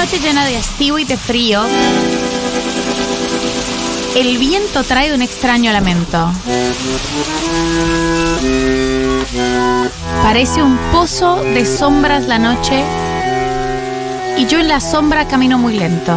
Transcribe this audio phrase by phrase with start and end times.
[0.00, 1.62] Noche llena de hastío y de frío.
[4.16, 6.32] El viento trae un extraño lamento.
[10.22, 12.82] Parece un pozo de sombras la noche
[14.38, 16.16] y yo en la sombra camino muy lento.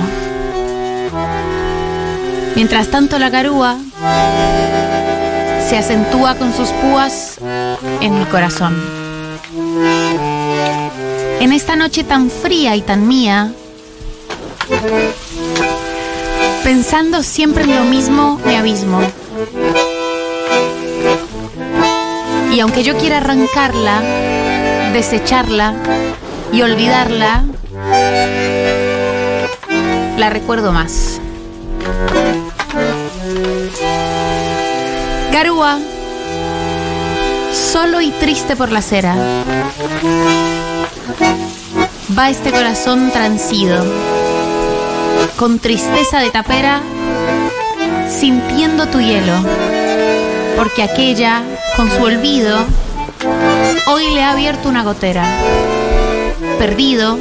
[2.56, 3.78] Mientras tanto la garúa
[5.68, 7.38] se acentúa con sus púas
[8.00, 8.82] en mi corazón.
[11.42, 13.52] En esta noche tan fría y tan mía,
[16.64, 19.02] pensando siempre en lo mismo, me abismo.
[22.54, 24.02] Y aunque yo quiera arrancarla,
[24.94, 25.74] desecharla
[26.52, 27.44] y olvidarla,
[30.18, 31.20] la recuerdo más.
[35.32, 35.80] Garúa,
[37.52, 39.16] solo y triste por la acera,
[42.18, 43.84] va este corazón transido,
[45.38, 46.82] con tristeza de tapera,
[48.10, 49.34] sintiendo tu hielo,
[50.56, 51.44] porque aquella,
[51.76, 52.60] con su olvido,
[53.88, 55.26] hoy le ha abierto una gotera,
[56.60, 57.18] perdido,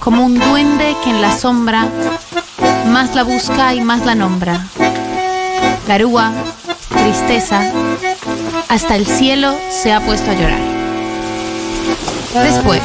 [0.00, 1.86] como un duende que en la sombra
[2.86, 4.66] más la busca y más la nombra.
[5.86, 6.32] Garúa,
[6.88, 7.72] tristeza,
[8.68, 10.60] hasta el cielo se ha puesto a llorar.
[12.34, 12.82] Después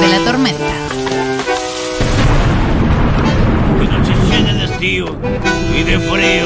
[0.00, 1.31] de la tormenta.
[4.82, 6.44] Y de frío.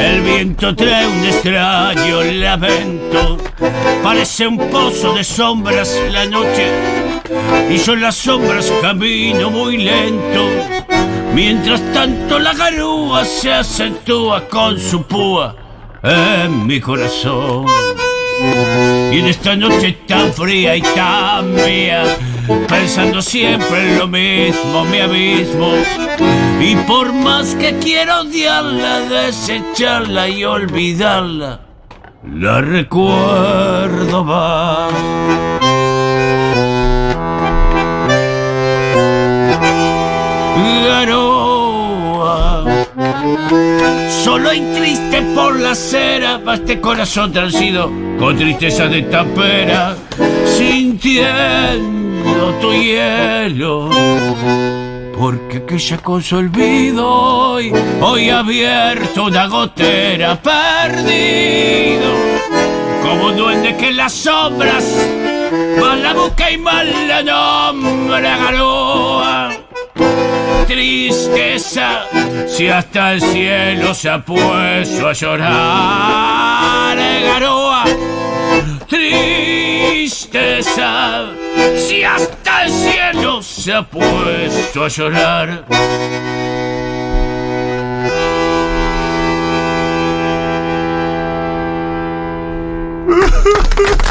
[0.00, 3.38] El viento trae un extraño lamento.
[4.02, 6.66] Parece un pozo de sombras la noche.
[7.70, 10.48] Y yo en las sombras camino muy lento.
[11.32, 15.54] Mientras tanto la garúa se acentúa con su púa
[16.02, 17.66] en mi corazón.
[19.12, 22.02] Y en esta noche tan fría y tan mía,
[22.68, 25.72] pensando siempre en lo mismo, mi abismo.
[26.60, 31.60] Y por más que quiero odiarla, desecharla y olvidarla,
[32.24, 34.92] la recuerdo más.
[40.86, 42.64] Garoa.
[44.24, 49.96] Solo y triste por la acera va este corazón transido con tristeza de tapera,
[50.56, 51.97] sintiendo
[52.60, 53.90] tu hielo.
[55.18, 62.12] Porque aquella con su olvido hoy, hoy abierto una gotera perdido.
[63.02, 64.84] Como duende que las sombras
[65.80, 69.50] mal la busca y mal la nombra garoa
[70.66, 72.06] tristeza
[72.46, 77.84] si hasta el cielo se ha puesto a llorar eh, Garoa
[78.86, 80.08] tristeza
[81.76, 85.64] si hasta el cielo se ha puesto a llorar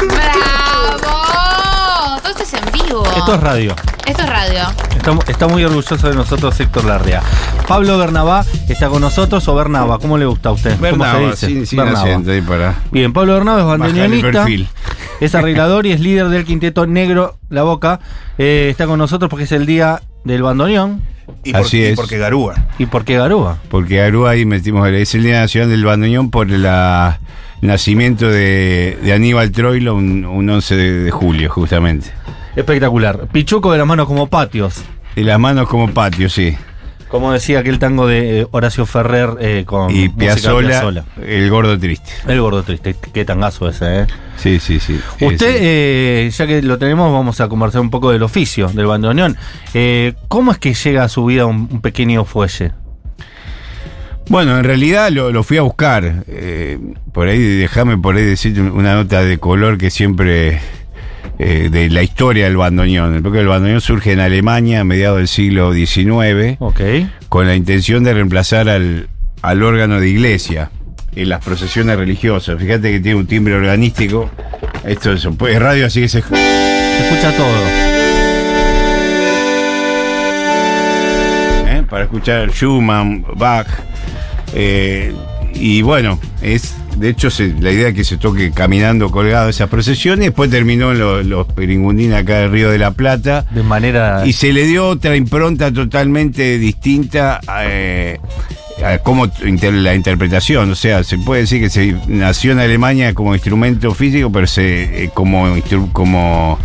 [0.00, 0.98] ¡Bravo!
[2.22, 2.77] Todo.
[2.92, 3.74] Esto es radio.
[4.06, 4.60] Esto es radio.
[4.96, 7.22] Estamos- está muy orgulloso de nosotros Héctor Larrea.
[7.66, 10.70] Pablo Bernabá está con nosotros o Bernaba, ¿cómo le gusta a usted?
[10.72, 11.46] ¿Cómo Bernaba, se dice?
[11.46, 12.00] sin, sin Bernaba.
[12.00, 14.46] acento ahí para Bien, Pablo Bernabá es bandoneonista,
[15.20, 18.00] es arreglador y es líder del quinteto Negro La Boca.
[18.38, 21.02] Eh, está con nosotros porque es el día del bandoneón.
[21.44, 21.96] Y, por- Así y es.
[21.96, 22.54] porque Garúa.
[22.78, 23.58] ¿Y por qué Garúa?
[23.70, 26.66] Porque Aruba ahí metimos, es el Día Nacional del Bandoneón por el
[27.60, 32.12] nacimiento de, de Aníbal Troilo un, un 11 de, de julio, justamente.
[32.56, 33.28] Espectacular.
[33.32, 34.82] Pichuco de las manos como patios.
[35.16, 36.56] Y las manos como patio, sí.
[37.08, 41.04] Como decía aquel tango de eh, Horacio Ferrer eh, con Y de Piazzolla.
[41.26, 42.10] el gordo triste.
[42.26, 42.94] El gordo triste.
[43.14, 44.06] Qué tangazo ese, ¿eh?
[44.36, 45.00] Sí, sí, sí.
[45.20, 49.36] Usted, eh, ya que lo tenemos, vamos a conversar un poco del oficio del bandoneón.
[49.72, 52.72] Eh, ¿Cómo es que llega a su vida un, un pequeño fuelle?
[54.28, 56.24] Bueno, en realidad lo, lo fui a buscar.
[56.26, 56.78] eh,
[57.12, 60.60] por ahí, déjame por ahí decir una nota de color que siempre.
[61.38, 63.22] Eh, de la historia del bandoneón.
[63.22, 66.80] Porque el bandoneón surge en Alemania a mediados del siglo XIX Ok.
[67.28, 69.08] con la intención de reemplazar al,
[69.42, 70.70] al órgano de iglesia
[71.14, 72.58] en las procesiones religiosas.
[72.60, 74.30] Fíjate que tiene un timbre organístico.
[74.84, 76.22] Esto es, es radio, así que se.
[76.22, 77.48] Se escucha todo.
[81.66, 81.82] ¿eh?
[81.88, 83.66] para escuchar Schumann, Bach.
[84.54, 85.14] eh,
[85.54, 89.68] y bueno, es de hecho se- la idea es que se toque caminando colgado esas
[89.68, 90.26] procesiones.
[90.26, 93.44] Después terminó en los, los Peringundines acá del Río de la Plata.
[93.50, 94.22] De manera.
[94.26, 98.18] Y se le dio otra impronta totalmente distinta eh,
[98.84, 100.70] a cómo inter- la interpretación.
[100.70, 105.04] O sea, se puede decir que se nació en Alemania como instrumento físico, pero se
[105.04, 106.58] eh, como, instru- como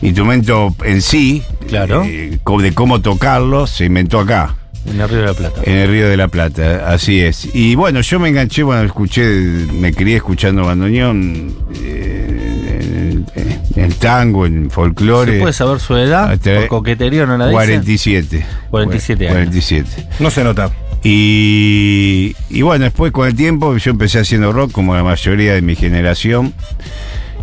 [0.00, 2.02] instrumento en sí, Claro.
[2.04, 4.56] eh, de cómo tocarlo, se inventó acá.
[4.86, 5.60] En el Río de la Plata.
[5.64, 7.48] En el Río de la Plata, así es.
[7.54, 13.94] Y bueno, yo me enganché, bueno, escuché, me crié escuchando bandoneón, eh, en, en el
[13.96, 15.34] tango, en folclore.
[15.34, 16.32] ¿Se puede saber su edad?
[16.32, 17.52] Hasta- Por coquetería no la dice.
[17.54, 18.46] 47.
[18.70, 19.34] 47 años.
[19.36, 20.06] 47.
[20.20, 20.70] No se nota.
[21.04, 25.62] Y, y bueno, después con el tiempo yo empecé haciendo rock como la mayoría de
[25.62, 26.52] mi generación.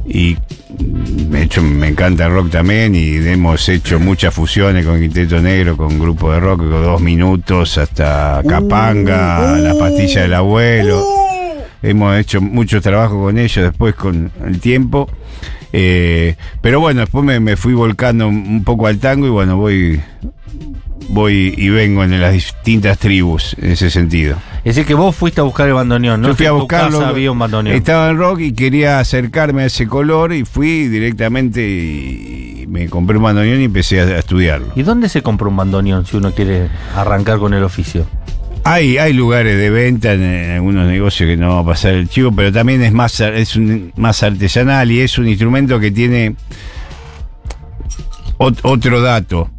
[0.10, 0.38] Y
[0.80, 5.78] de hecho me encanta el rock también y hemos hecho muchas fusiones con Quinteto Negro,
[5.78, 11.06] con grupo de rock, con dos minutos hasta Capanga, la pastilla del abuelo.
[11.82, 15.10] Hemos hecho mucho trabajo con ellos después con el tiempo.
[15.72, 20.02] Eh, pero bueno, después me, me fui volcando un poco al tango y bueno, voy,
[21.10, 24.38] voy y vengo en las distintas tribus en ese sentido.
[24.64, 26.28] Es decir, que vos fuiste a buscar el bandoneón, ¿no?
[26.30, 27.06] Yo fui a buscarlo.
[27.06, 27.76] había un bandoneón.
[27.76, 33.18] Estaba en rock y quería acercarme a ese color y fui directamente y me compré
[33.18, 34.68] un bandoneón y empecé a, a estudiarlo.
[34.76, 38.06] ¿Y dónde se compra un bandoneón si uno quiere arrancar con el oficio?
[38.66, 42.10] Hay, hay lugares de venta en, en algunos negocios que no va a pasar el
[42.10, 46.36] chivo, pero también es más, es un- más artesanal y es un instrumento que tiene
[48.38, 49.50] ot- otro dato.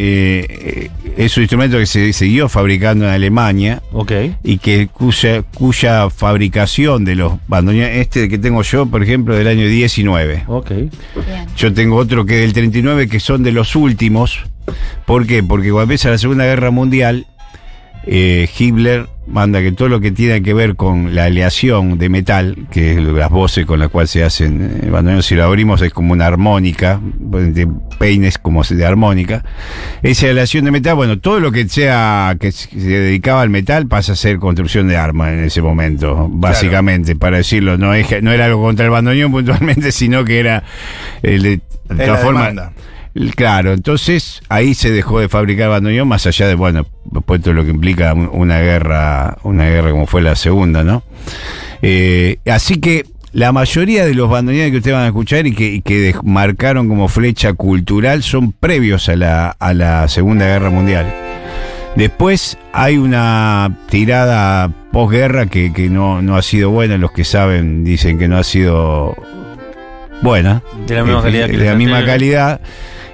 [0.00, 4.12] Eh, es un instrumento que se siguió fabricando en Alemania Ok.
[4.44, 9.48] y que cuya, cuya fabricación de los bandoneones, este que tengo yo, por ejemplo, del
[9.48, 10.44] año 19.
[10.46, 10.70] Ok.
[10.70, 10.90] Bien.
[11.56, 14.38] Yo tengo otro que del 39 que son de los últimos.
[15.06, 15.42] ¿Por qué?
[15.42, 17.26] Porque cuando empieza la Segunda Guerra Mundial,
[18.10, 22.66] eh, Hitler manda que todo lo que tiene que ver con la aleación de metal,
[22.70, 25.92] que es las voces con las cuales se hacen eh, bandoneones, si lo abrimos es
[25.92, 27.68] como una armónica, de
[27.98, 29.44] peines como de armónica.
[30.02, 34.12] Esa aleación de metal, bueno, todo lo que sea que se dedicaba al metal pasa
[34.12, 37.76] a ser construcción de armas en ese momento, básicamente, para decirlo.
[37.76, 40.64] No, es, no era algo contra el bandoneón puntualmente, sino que era
[41.22, 41.60] el de,
[41.90, 42.54] de todas formas.
[43.34, 47.64] Claro, entonces ahí se dejó de fabricar bandoneón, más allá de, bueno, después todo lo
[47.64, 51.02] que implica un- una guerra, una guerra como fue la segunda, ¿no?
[51.82, 55.66] Eh, así que la mayoría de los bandoneones que ustedes van a escuchar y que,
[55.66, 61.12] y que marcaron como flecha cultural son previos a la, a la Segunda Guerra Mundial.
[61.96, 67.82] Después hay una tirada posguerra que, que no, no ha sido buena, los que saben
[67.84, 69.16] dicen que no ha sido
[70.22, 70.62] buena.
[70.86, 72.60] De la misma calidad que de la misma calidad.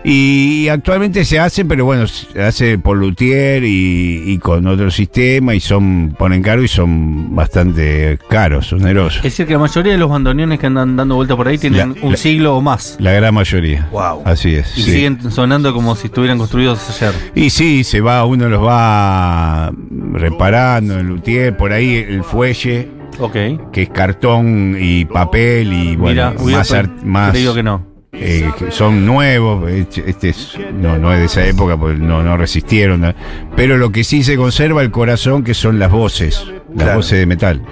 [0.07, 5.55] Y actualmente se hacen, pero bueno, se hace por luthier y, y con otro sistema
[5.55, 9.19] y son, ponen caro y son bastante caros, onerosos.
[9.19, 11.95] Es decir, que la mayoría de los bandoneones que andan dando vuelta por ahí tienen
[11.95, 12.97] La- un la- siglo o más.
[13.01, 13.89] La gran mayoría.
[13.93, 14.21] Wow.
[14.27, 14.77] Así es.
[14.77, 14.91] Y sí.
[14.93, 17.15] siguen sonando como si estuvieran construidos ayer.
[17.35, 19.73] Y sí, se va, uno los va
[20.13, 23.33] reparando, el luthier, por ahí el fuelle, Ok.
[23.73, 27.94] que es cartón y papel y bueno, Mira, más, art- más creído que no.
[28.15, 32.37] Eh, son nuevos, este este es, no, no es de esa época, porque no, no
[32.37, 33.15] resistieron, ¿no?
[33.57, 36.97] pero lo que sí se conserva el corazón, que son las voces, las Claro.
[36.97, 37.63] voces de metal.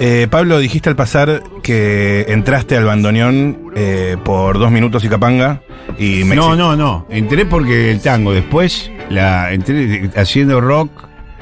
[0.00, 5.62] Eh, Pablo, dijiste al pasar que entraste al bandoneón eh, por dos minutos y capanga.
[5.98, 10.90] Y me No, no, no, entré porque el tango, después la entré haciendo rock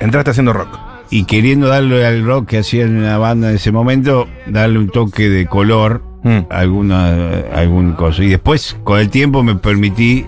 [0.01, 0.69] Entraste haciendo rock.
[1.11, 4.89] y queriendo darle al rock que hacía en una banda en ese momento, darle un
[4.91, 6.39] toque de color, Mm.
[6.51, 7.15] alguna,
[7.55, 8.23] algún cosa.
[8.23, 10.25] Y después, con el tiempo, me permití,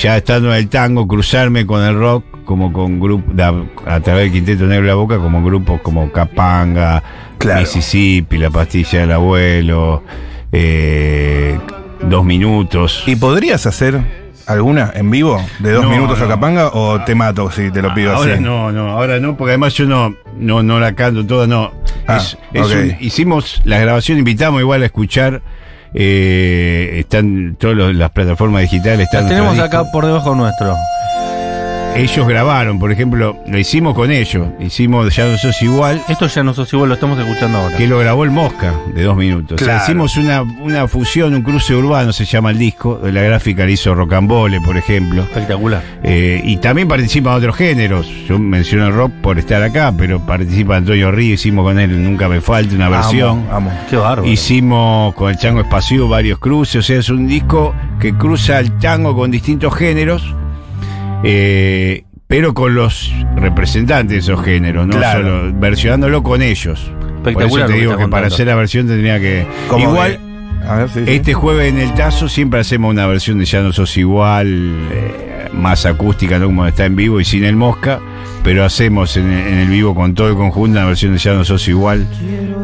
[0.00, 3.34] ya estando en el tango, cruzarme con el rock, como con grupos,
[3.86, 7.02] a través del Quinteto Negro de la Boca, como grupos como Capanga,
[7.38, 7.60] Claro.
[7.60, 10.02] Mississippi, La Pastilla del Abuelo,
[10.50, 11.58] eh,
[12.08, 13.04] Dos Minutos.
[13.06, 14.00] ¿Y podrías hacer
[14.48, 16.28] alguna en vivo de dos No, minutos a no.
[16.28, 18.42] capanga o te mato si te lo pido ahora así?
[18.42, 21.72] no, no, ahora no, porque además yo no, no, no la canto toda, no.
[22.06, 22.72] Ah, Es- es ok.
[22.72, 25.42] un- hicimos la grabación, invitamos igual a escuchar.
[25.94, 29.06] eh, están todas las plataformas digitales.
[29.06, 30.76] Están Las tenemos acá por debajo nuestro.
[31.96, 34.46] Ellos grabaron, por ejemplo, lo hicimos con ellos.
[34.60, 37.76] Hicimos Ya no sos igual, Esto ya no sos igual, lo estamos escuchando ahora.
[37.76, 39.60] que lo grabó el Mosca de dos minutos.
[39.60, 39.82] O sea, Claro.
[39.84, 43.00] hicimos una, una fusión, un cruce urbano, se llama el disco.
[43.02, 45.22] La gráfica le hizo Rocambole, por ejemplo.
[45.22, 45.82] Espectacular.
[46.04, 48.06] Eh, y también participan otros géneros.
[48.28, 52.28] Yo menciono el rock por estar acá, pero participa Antonio Río, hicimos con él Nunca
[52.28, 53.46] Me Falte una versión.
[53.50, 53.72] Amo, amo.
[53.90, 54.24] Qué bárbaro.
[54.24, 58.78] Hicimos con el Chango Espacio varios cruces, o sea, es un disco que cruza el
[58.78, 60.32] tango con distintos géneros,
[61.24, 65.22] eh, pero con los representantes de esos géneros, no Claro.
[65.22, 66.90] solo versionándolo con ellos.
[67.22, 69.46] Por eso te digo que para hacer la versión tendría que.
[69.78, 71.12] Igual, que- a ver, sí, sí.
[71.12, 74.74] este jueves en el Tazo siempre hacemos una versión de Ya no sos igual.
[74.92, 76.46] eh, más acústica, ¿no?
[76.46, 78.00] como está en vivo y sin el mosca,
[78.44, 81.44] pero hacemos en, en el vivo con todo el conjunto una versión de Ya no
[81.44, 82.06] sos igual.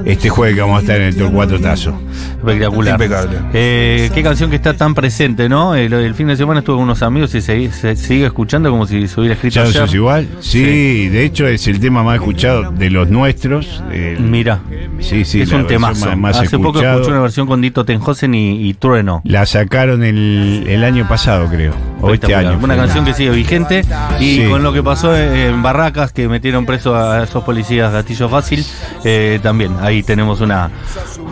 [0.05, 1.99] Este jueves que vamos a estar en el Tour 4 Tazo.
[2.39, 2.93] Espectacular.
[3.01, 3.39] Impecable.
[3.55, 5.75] Eh, qué canción que está tan presente, ¿no?
[5.75, 8.87] El, el fin de semana estuve con unos amigos y se, se sigue escuchando como
[8.87, 9.81] si se hubiera escrito ¿Ya no ayer.
[9.83, 10.29] sos igual?
[10.41, 13.83] Sí, de hecho es el tema más escuchado de los nuestros.
[13.93, 14.61] el- Mira,
[15.01, 16.07] sí, sí, es la un temazo.
[16.07, 19.23] más- más Hace poco escuché una versión con Dito Tenjosen y, y Trueno.
[19.25, 21.73] La sacaron el, el año pasado, creo.
[22.13, 22.59] Este año.
[22.63, 23.83] Una canción que sigue vigente
[24.21, 24.47] y Sí.
[24.49, 28.65] con lo que pasó en Barracas, que metieron preso a esos policías gatillo fácil,
[29.05, 30.71] eh, también ahí tenemos una,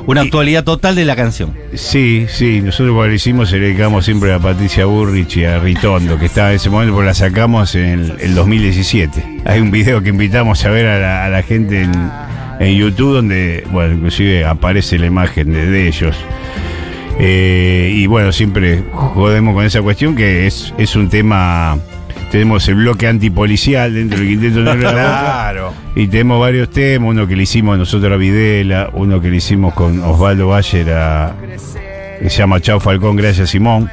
[0.07, 1.55] una actualidad total de la canción.
[1.75, 5.59] Sí, sí, nosotros cuando lo hicimos se le dedicamos siempre a Patricia Burrich y a
[5.59, 9.41] Ritondo, que estaba en ese momento, porque la sacamos en el, el 2017.
[9.45, 11.93] Hay un video que invitamos a ver a la, a la gente en,
[12.61, 16.17] en YouTube donde, bueno, inclusive aparece la imagen de, de ellos.
[17.19, 21.79] Eh, y bueno, siempre jodemos con esa cuestión que es, es un tema...
[22.31, 25.03] Tenemos el bloque antipolicial dentro del Quinteto Negro de la.
[25.03, 25.75] Claro.
[25.95, 29.75] Y tenemos varios temas, uno que le hicimos nosotros a Videla, uno que le hicimos
[29.75, 31.35] con Osvaldo Bayer a,
[32.23, 33.91] que se llama Chao Falcón, gracias Simón,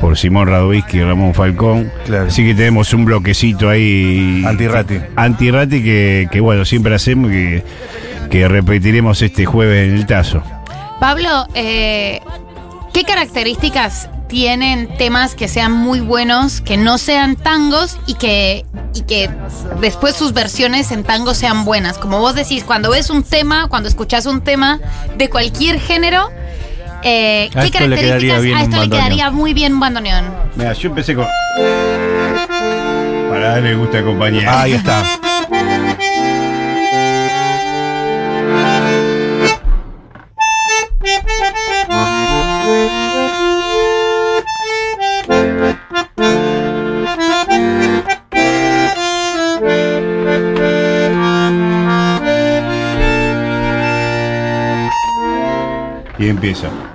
[0.00, 1.92] por Simón Radovisky y Ramón Falcón.
[2.06, 2.28] Claro.
[2.28, 4.42] Así que tenemos un bloquecito ahí.
[4.46, 4.98] Antirrati.
[5.14, 7.64] Antirrati que, que bueno, siempre hacemos y que,
[8.30, 10.42] que repetiremos este jueves en el Tazo.
[10.98, 12.22] Pablo, eh,
[12.96, 19.02] ¿qué características tienen temas que sean muy buenos, que no sean tangos y que, y
[19.02, 19.28] que
[19.82, 21.98] después sus versiones en tango sean buenas?
[21.98, 24.80] Como vos decís, cuando ves un tema, cuando escuchás un tema
[25.14, 26.30] de cualquier género,
[27.02, 30.24] eh, A ¿qué esto le quedaría características a esto le quedaría muy bien un bandoneón?
[30.54, 31.26] Mira, yo empecé con.
[33.28, 34.62] Para darle gusto de compañía.
[34.62, 35.04] Ahí está.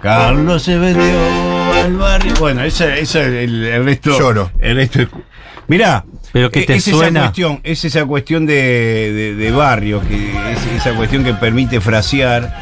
[0.02, 1.04] Carlos se vendió
[1.84, 2.34] al barrio.
[2.40, 4.18] Bueno, esa, esa el, el resto.
[4.18, 4.52] Lloro.
[4.60, 5.08] El resto es-
[5.68, 6.04] Mirá.
[6.34, 7.08] Pero que eh, te es suena.
[7.20, 8.54] Esa cuestión, es esa cuestión de,
[9.14, 12.54] de- de barrio, que es esa cuestión que permite frasear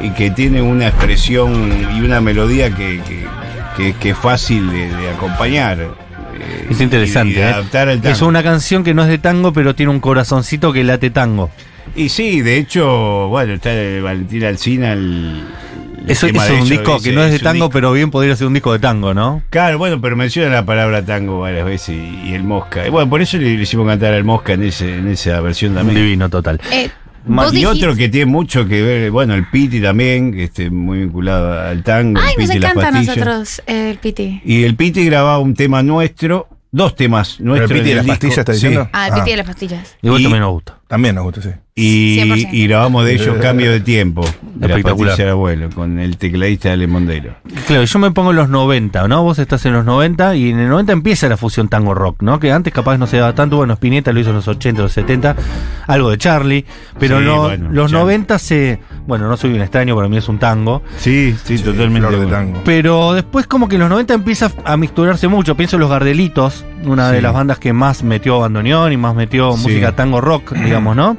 [0.00, 3.24] y que tiene una expresión y una melodía que, que,
[3.76, 5.80] que- que es fácil de, de acompañar.
[5.80, 7.34] eh, Es interesante.
[7.34, 7.44] y ¿eh?
[7.44, 8.14] adaptar al tango.
[8.14, 11.50] Es una canción que no es de tango, pero tiene un corazoncito que late tango.
[11.96, 15.42] Y sí, de hecho, bueno, está el Valentín Alcina, el.
[16.08, 18.54] Eso es un disco que no es de tango, disco- pero bien podría ser un
[18.54, 19.42] disco de tango, ¿no?
[19.50, 22.86] Claro, bueno, pero menciona la palabra tango varias veces y, y el Mosca.
[22.86, 25.74] Y bueno, por eso le, le hicimos cantar al Mosca en, ese, en esa versión
[25.74, 25.96] también.
[25.98, 26.60] Divino total.
[26.72, 26.90] Eh,
[27.26, 31.00] Y dijiste- otro que tiene mucho que ver, bueno, el Piti también, que esté muy
[31.00, 32.20] vinculado al tango.
[32.22, 34.40] Ay, el nos Piti encanta a nosotros eh, el Piti.
[34.44, 37.70] Y el Piti grababa un tema nuestro, dos temas nuestros.
[37.70, 38.14] el Piti de las disco.
[38.14, 38.56] pastillas está Sí.
[38.66, 38.88] diciendo.
[38.92, 39.16] Ah, el Ah.
[39.16, 39.96] Piti de las pastillas.
[40.02, 40.78] Igual Y- también nos gusta.
[40.88, 41.50] También nos gusta, sí.
[41.80, 42.48] Y, 100%.
[42.52, 45.08] y grabamos de ellos Cambio de Tiempo, de la Espectacular.
[45.10, 47.34] pastilla del abuelo, con el tecladista de Mondelo.
[47.66, 49.22] Claro, yo me pongo en los 90, ¿no?
[49.22, 52.40] Vos estás en los 90 y en el 90 empieza la fusión tango rock, ¿no?
[52.40, 54.92] Que antes capaz no se daba tanto, bueno, Spinetta lo hizo en los 80, los
[54.92, 55.36] 70,
[55.86, 56.64] algo de Charlie,
[56.98, 58.04] pero Sí, no- bueno, los Charlie.
[58.04, 62.08] 90 se, bueno, no soy un extraño, para mí es un tango, Sí, sí, totalmente.
[62.08, 62.60] Flor de tango.
[62.64, 66.64] pero después como que en los 90 empieza a mixturarse mucho, pienso en los Gardelitos,
[66.84, 69.62] una de las bandas que más metió bandoneón y más metió Sí.
[69.62, 71.16] música tango rock, digamos, ¿no?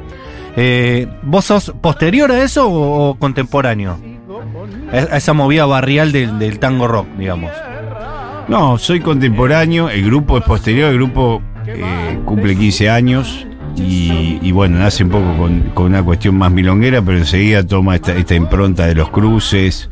[0.55, 3.99] Eh, ¿Vos sos posterior a eso o, contemporáneo?
[4.91, 7.51] A esa movida barrial del, del tango rock, digamos.
[8.47, 13.45] No, soy contemporáneo, el grupo es posterior, el grupo eh, cumple 15 años
[13.77, 18.15] y, bueno, nace un poco con, con una cuestión más milonguera, pero enseguida toma esta,
[18.15, 19.89] esta impronta de los cruces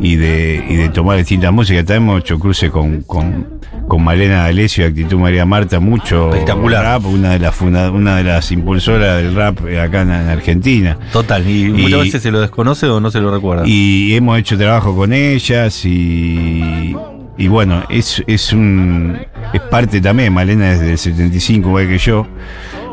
[0.00, 1.84] y de, y de tomar distintas músicas.
[1.84, 3.46] También hemos hecho cruces con, con,
[3.88, 6.82] con Malena D'Alessio y Actitud María Marta, mucho Espectacular.
[6.84, 10.98] rap, una de las funda- una de las impulsoras del rap acá en, en Argentina.
[11.12, 13.64] Total, y, Y- muchas veces se lo desconoce o no se lo recuerda.
[13.66, 16.96] Y hemos hecho trabajo con ellas y,
[17.36, 19.18] y bueno, es, es un
[19.52, 22.26] es parte también, Malena es del 75 igual que yo,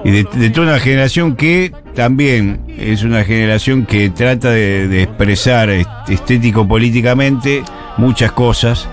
[0.04, 5.04] y de, de toda una generación que también es una generación que trata de, de
[5.04, 7.64] expresar est- estético políticamente
[7.98, 8.88] muchas cosas.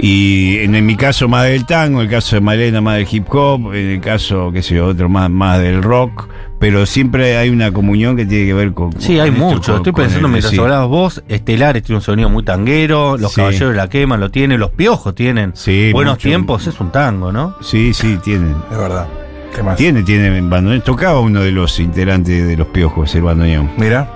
[0.00, 3.08] Y en, en mi caso más del tango, en el caso de Malena más del
[3.10, 6.28] hip hop, en el caso, qué sé yo, otro más, más del rock,
[6.60, 8.92] pero siempre hay una comunión que tiene que ver con...
[9.00, 9.72] Sí, hay esto, mucho.
[9.72, 10.60] con- Estoy con pensando el- mientras sí.
[10.60, 13.36] hablabas vos, Estelares tiene un sonido muy tanguero, Los Sí.
[13.40, 15.50] Caballeros de la Quema lo tienen, Los Piojos tienen.
[15.56, 16.28] Sí, Buenos mucho.
[16.28, 17.56] tiempos, es un tango, ¿no?
[17.60, 18.52] Sí, sí, tiene.
[18.70, 19.08] Es verdad.
[19.54, 19.76] ¿Qué más?
[19.76, 20.82] Tiene, tiene bandoneón.
[20.82, 23.70] Tocaba uno de los integrantes de los piojos, el bandoneón.
[23.76, 24.08] Mira.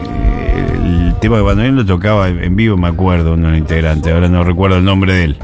[0.00, 0.75] Eh,
[1.20, 4.44] tema de bandoneón lo tocaba en vivo, me acuerdo, uno de los integrantes, ahora no
[4.44, 5.36] recuerdo el nombre de él.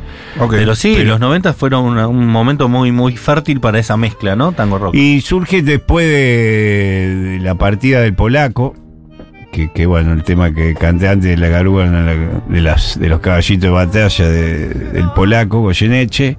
[0.50, 4.36] Pero sí, Pero- los 90 fueron una- un momento muy, muy fértil para esa mezcla,
[4.36, 4.52] ¿no?
[4.52, 4.94] Tango rock.
[4.94, 8.74] Y surge después de, de la partida del polaco,
[9.52, 12.98] que, que, bueno, el tema que canté antes de la una de, la- de las,
[12.98, 16.36] de los caballitos de batalla de- del polaco, Goyeneche.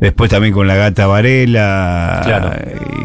[0.00, 2.20] Después también con la gata Varela.
[2.24, 2.52] Claro.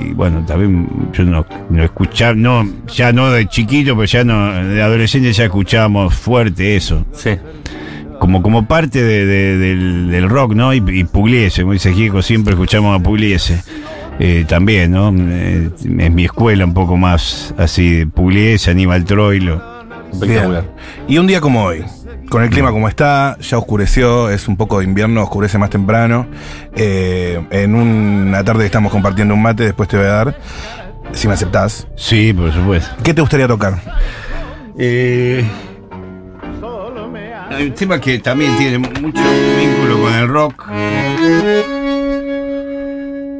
[0.05, 4.53] Y bueno, también yo no, no escuchaba, no, ya no de chiquito, pero ya no,
[4.67, 7.31] de adolescente ya escuchábamos fuerte eso Sí.
[8.19, 10.73] como, como parte de- de- del, del rock, ¿no?
[10.73, 13.61] Y, y Pugliese, como dice Gieco, siempre escuchamos a Pugliese.
[14.19, 15.13] Eh, también, ¿no?
[15.17, 19.61] Eh, es mi escuela un poco más así de Pugliese, Aníbal Troilo.
[20.21, 20.61] Bien.
[21.07, 21.83] Y un día como hoy,
[22.29, 26.27] con el clima como está, ya oscureció, es un poco de invierno, oscurece más temprano.
[26.75, 30.37] Eh, en una tarde estamos compartiendo un mate, después te voy a dar,
[31.11, 31.87] si me aceptás.
[31.95, 32.95] Sí, por supuesto.
[33.03, 33.79] ¿Qué te gustaría tocar?
[34.77, 35.43] Eh,
[37.49, 39.21] hay un tema que también tiene mucho
[39.59, 40.67] vínculo con el rock.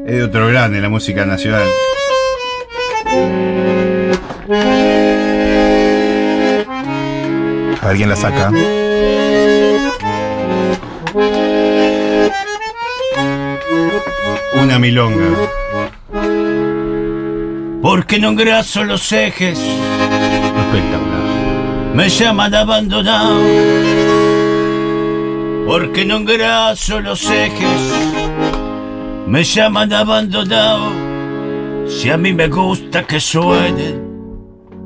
[0.05, 1.67] Es de otro grande, la música nacional.
[7.81, 8.51] A ver quién la saca.
[14.61, 15.25] Una milonga.
[17.81, 21.93] Porque no engraso los ejes, Espectacular.
[21.93, 23.41] me llaman abandonado.
[25.67, 28.12] Porque no engraso los ejes,
[29.33, 30.91] me llaman abandonado.
[31.87, 33.99] Si a mí me gusta que suenen,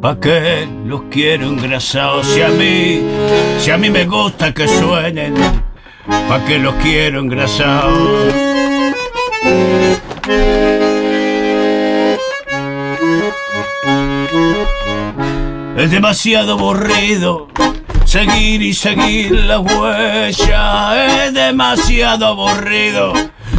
[0.02, 2.26] ¿pa' qué los quiero engrasados?
[2.28, 3.02] Si a mí,
[3.60, 5.34] si a mí me gusta que suenen,
[6.30, 8.34] ¿pa' qué los quiero engrasados?
[15.76, 17.50] Es demasiado aburrido
[18.06, 21.26] seguir y seguir la huella.
[21.26, 23.12] Es demasiado aburrido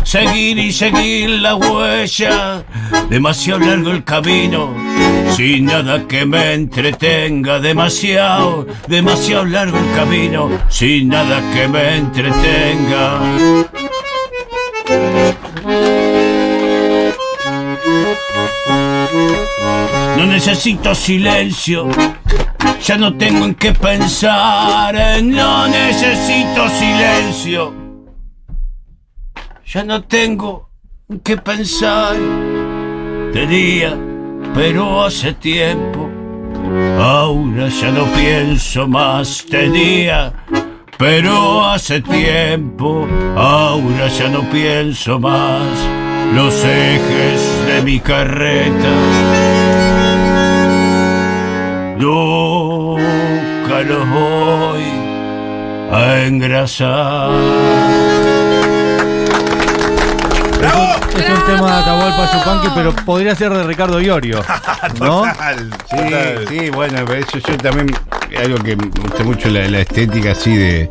[0.09, 2.65] seguir y seguir la huella.
[3.11, 4.75] Demasiado largo el camino,
[5.37, 7.61] sin nada que me entretenga.
[7.61, 13.21] Demasiado, demasiado largo el camino, sin nada que me entretenga.
[20.17, 21.87] No necesito silencio,
[22.83, 25.23] ya no tengo en qué pensar.
[25.23, 27.88] No necesito silencio,
[29.73, 30.71] ya no tengo
[31.11, 32.17] en qué pensar.
[33.33, 33.97] Tenía,
[34.55, 36.09] pero hace tiempo,
[36.99, 39.45] ahora ya no pienso más.
[39.49, 40.33] Tenía,
[40.97, 45.69] pero hace tiempo, ahora ya no pienso más.
[46.35, 48.93] Los ejes de mi carreta
[51.99, 54.85] nunca los voy
[55.91, 58.28] a engrasar.
[60.63, 64.41] Es un tema de Atahualpa Yupanqui, pero podría ser de Ricardo Iorio.
[65.01, 65.25] ¿No?
[65.91, 65.97] Sí,
[66.49, 67.91] sí, bueno, pero eso yo también,
[68.43, 70.91] algo que me gusta mucho la, la estética así de,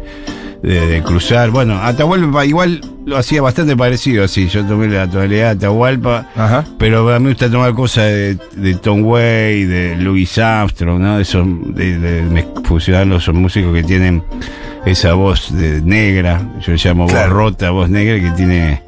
[0.64, 1.50] de, de cruzar.
[1.50, 4.48] Bueno, Atahualpa igual lo hacía bastante parecido así.
[4.48, 6.64] Yo tomé la tonalidad de Atahualpa, Ajá.
[6.78, 11.20] pero a mí me gusta tomar cosas de, de Tom Way, de Louis Armstrong, ¿no?
[11.20, 14.24] Esos, de, de, son músicos que tienen
[14.86, 17.30] esa voz de negra, yo le llamo Claro.
[17.34, 18.82] voz rota, voz negra, que tiene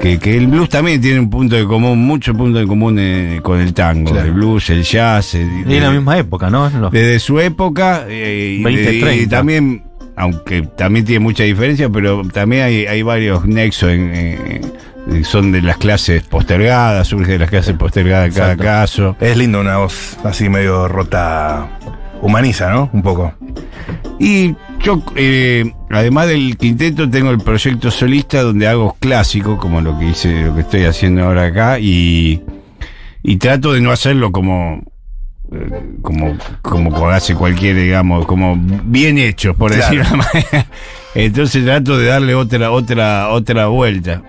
[0.00, 3.40] que, que el blues también tiene un punto de común, mucho punto de común eh,
[3.42, 4.26] con el tango, Claro.
[4.26, 6.68] el blues, el jazz, el- Y en la misma época, ¿no?
[6.70, 9.36] Los- desde su época eh, y, 20, de- y 30.
[9.36, 9.84] también,
[10.16, 15.60] aunque también tiene mucha diferencia, pero también hay, hay varios nexos en, en- son de
[15.60, 18.64] las clases postergadas, surge de las clases postergadas en cada Exacto.
[18.64, 19.16] caso.
[19.20, 21.68] Es lindo una voz así medio rota.
[22.24, 22.90] Humaniza, ¿no?
[22.92, 23.32] Un poco.
[24.18, 29.98] Y yo, eh, además del quinteto, tengo el proyecto solista donde hago clásicos, como lo
[29.98, 32.42] que hice, lo que estoy haciendo ahora acá, y,
[33.22, 34.82] y trato de no hacerlo como,
[35.52, 39.82] eh, como, como hace cualquier, digamos, como bien hecho, por Claro.
[39.96, 40.66] decirlo de una manera.
[41.14, 44.22] Entonces trato de darle otra, otra, otra vuelta.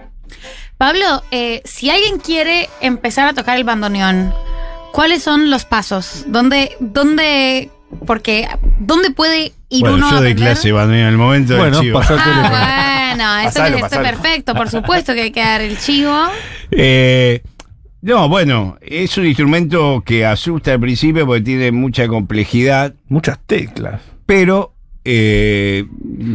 [0.77, 4.33] Pablo, eh, si alguien quiere empezar a tocar el bandoneón,
[4.91, 6.25] ¿cuáles son los pasos?
[6.27, 7.69] ¿Dónde, dónde,
[8.05, 8.47] porque,
[8.79, 10.53] dónde puede ir Bueno, uno yo a de aprender?
[10.53, 11.99] clase, van en el momento del Bueno, chivo.
[11.99, 12.49] pasó el teléfono.
[12.51, 14.03] Ah, bueno, eso Pasalo, está pasalo.
[14.09, 16.13] perfecto, por supuesto que hay que dar el chivo.
[16.71, 17.41] Eh,
[18.01, 24.01] no, bueno, es un instrumento que asusta al principio porque tiene mucha complejidad, Muchas teclas.
[24.25, 24.73] pero
[25.05, 25.85] eh,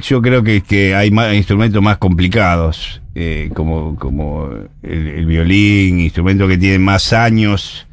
[0.03, 4.49] yo creo que, que hay más instrumentos más complicados, eh, como, como
[4.83, 7.87] el, el violín, instrumentos que tienen más años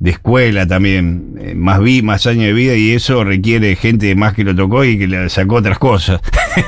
[0.00, 4.32] de escuela también, eh, más vi, más años de vida y eso requiere gente más
[4.32, 6.20] que lo tocó y que le sacó otras cosas.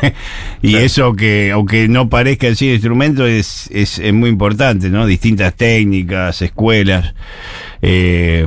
[0.62, 5.06] y eso que, aunque no parezca así el instrumento, es, es, es muy importante, ¿no?
[5.06, 7.14] Distintas técnicas, escuelas.
[7.82, 8.46] Eh,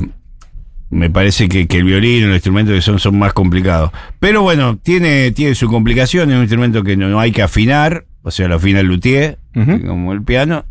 [0.90, 3.90] me parece que, que el violín, los instrumentos que son, son más complicados.
[4.20, 8.04] Pero bueno, tiene, tiene su complicación, es un instrumento que no, no hay que afinar,
[8.22, 10.64] o sea, lo afina el luthier, como el piano,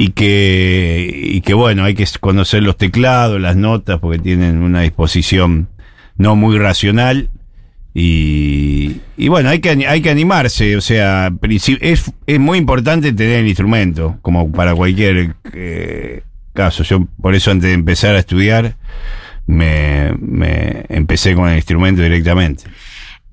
[0.00, 4.80] y que, y que bueno, hay que conocer los teclados, las notas, porque tienen una
[4.80, 5.68] disposición
[6.16, 7.28] no muy racional.
[7.92, 13.40] Y, y bueno, hay que, hay que animarse, o sea, es, es muy importante tener
[13.40, 16.22] el instrumento, como para cualquier eh,
[16.54, 16.82] caso.
[16.82, 18.76] Yo por eso antes de empezar a estudiar,
[19.46, 22.64] me, me empecé con el instrumento directamente.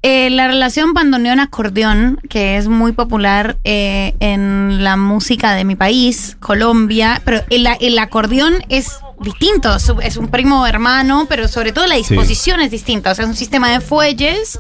[0.03, 6.37] Eh, la relación bandoneón-acordeón, que es muy popular eh, en la música de mi país,
[6.39, 11.95] Colombia, pero el, el acordeón es distinto, es un- primo hermano, pero sobre todo la
[11.95, 14.59] disposición es distinta, o sea, es un sistema de fuelles,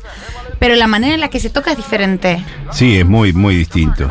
[0.59, 2.43] pero la manera en la que se toca es diferente.
[2.71, 4.09] Sí, es muy, muy distinto.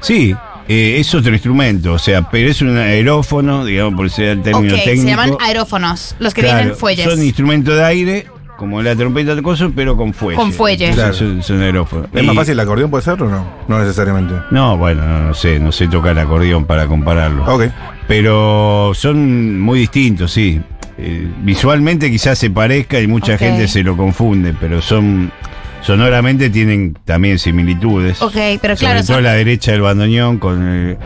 [0.00, 0.34] Sí,
[0.68, 4.74] eh, es otro instrumento, o sea, pero es un aerófono, digamos, por ser el término
[4.74, 5.02] ok, técnico.
[5.02, 7.04] se llaman aerófonos, los que Claro, tienen fuelles.
[7.04, 8.26] Son instrumentos de aire,
[8.60, 10.36] como la trompeta de cosas, pero con fuelle.
[10.38, 10.90] Con fuelle.
[10.92, 11.14] Claro.
[11.14, 12.08] Son, son aerófonos.
[12.12, 13.44] ¿Es Y- más fácil el acordeón, puede ser o no?
[13.66, 14.34] No necesariamente.
[14.50, 17.44] No, bueno, no, no sé, no sé tocar acordeón para compararlo.
[17.46, 17.64] Ok.
[18.06, 20.60] Pero son muy distintos, sí.
[20.98, 25.32] Eh, visualmente quizás se parezca y mucha gente se lo confunde, pero son
[25.80, 28.20] sonoramente tienen también similitudes.
[28.20, 30.98] Ok, pero Sobre claro, todo son- la derecha del bandoneón con el,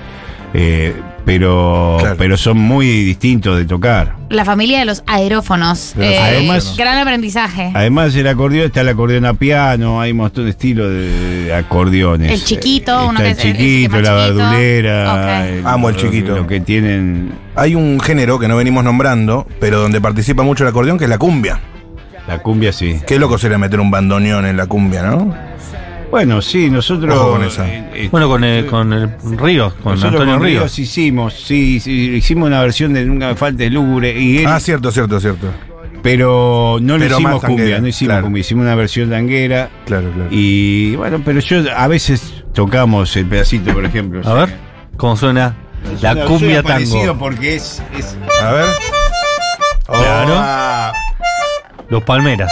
[0.54, 0.92] eh,
[1.24, 2.16] pero Claro.
[2.18, 4.16] pero son muy distintos de tocar.
[4.30, 5.94] la familia de los aerófonos.
[5.96, 7.70] Los eh, gran aprendizaje.
[7.74, 11.54] Además el acordeón está el acordeón a piano, hay un montón de estilos de, de
[11.54, 12.32] acordeones.
[12.32, 14.34] El chiquito, Eh, uno está que el es- el- el chiquito, la chiquito.
[14.50, 15.72] verdulera.
[15.72, 16.36] Amo el lo- chiquito.
[16.36, 20.70] Lo que tienen Hay un género que no venimos nombrando, pero donde participa mucho el
[20.70, 21.60] acordeón, que es la cumbia.
[22.26, 23.00] la cumbia, sí.
[23.06, 25.34] Qué loco sería meter un bandoneón en la cumbia, ¿no?
[26.10, 27.14] Bueno, sí, nosotros.
[27.14, 27.66] Ojo con esa.
[27.68, 30.60] eh, eh, Bueno, con, el, con el Ríos, con nosotros Antonio con Ríos.
[30.62, 34.60] Ríos hicimos, sí, sí, hicimos una versión de Nunca me falte lugre, y él- Ah,
[34.60, 35.48] cierto, cierto, cierto.
[36.02, 38.22] pero no lo Pero hicimos cumbia, tanguera, no hicimos claro.
[38.24, 39.70] cumbia, hicimos una versión tanguera.
[39.86, 40.28] Claro, claro.
[40.30, 44.20] Y bueno, pero yo a veces tocamos el pedacito, por ejemplo.
[44.24, 44.54] A ver,
[44.96, 45.54] ¿cómo suena?
[46.00, 47.18] La Suena- cumbia suena parecido tango.
[47.18, 48.66] porque es, es A ver.
[49.86, 50.34] Claro.
[50.36, 50.92] Ah,
[51.90, 52.50] Los Palmeras.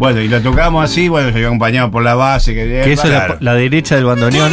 [0.00, 2.54] Bueno, y lo tocamos así, bueno, se acompañado por la base.
[2.54, 4.50] Que, Que eso es la, derecha del bandoneón.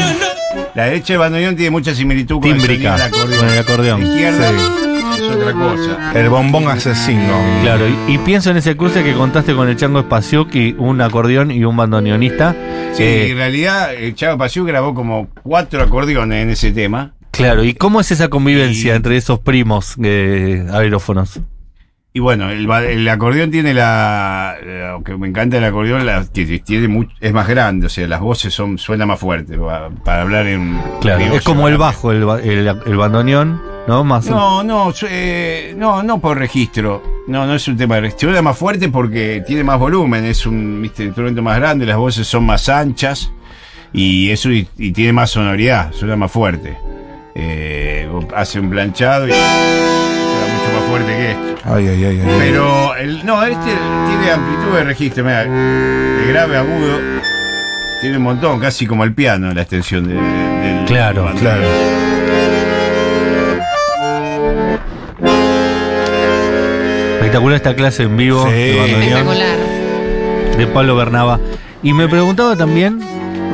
[0.75, 4.01] La derecha del bandoneón tiene mucha similitud con Tímbrica, el del con el acordeón.
[4.01, 5.23] La izquierda Sí.
[5.23, 6.11] es otra cosa.
[6.19, 7.31] El bombón asesino.
[7.63, 11.49] Claro, y, y pienso en ese cruce que contaste con el Chango Espaciuki, un acordeón
[11.49, 12.53] y un bandoneonista.
[12.93, 17.13] Sí, Eh, en realidad el Chavo Pasiu grabó como cuatro acordeones en ese tema.
[17.31, 21.39] claro, ¿y cómo es esa convivencia Y- entre esos primos eh, aerófonos?
[22.17, 24.55] Y bueno, el, el acordeón tiene la.
[24.65, 28.51] Lo que me encanta del acordeón, la, tiene es más grande, o sea, las voces
[28.55, 29.55] son suenan más fuertes.
[29.55, 30.81] pa- Para, hablar en.
[30.99, 34.03] Claro, es como el bajo, el, el, el bandoneón, ¿no?
[34.03, 37.03] Más No, no, eh, no, no por registro.
[37.27, 38.29] No, no es un tema de registro.
[38.29, 41.03] Suena más fuerte porque tiene más volumen, es un ¿viste?
[41.03, 43.31] instrumento más grande, las voces son más anchas
[43.93, 46.79] y eso y, y tiene más sonoridad, suena más fuerte.
[47.35, 49.33] Eh, hace un planchado y
[50.97, 51.55] fuerte que esto.
[51.65, 52.35] Ay, ay, ay, ay.
[52.39, 56.99] Pero el, no, este tiene amplitud de registro, mira, de grave a agudo.
[58.01, 60.21] Tiene un montón, casi como el piano, la extensión de- de-
[60.73, 60.85] del.
[60.85, 61.67] Claro, del claro.
[67.15, 68.51] espectacular esta clase en vivo Sí.
[68.53, 70.57] de bandoneón Espectacular.
[70.57, 71.39] de Pablo Bernaba.
[71.83, 72.99] Y me preguntaba también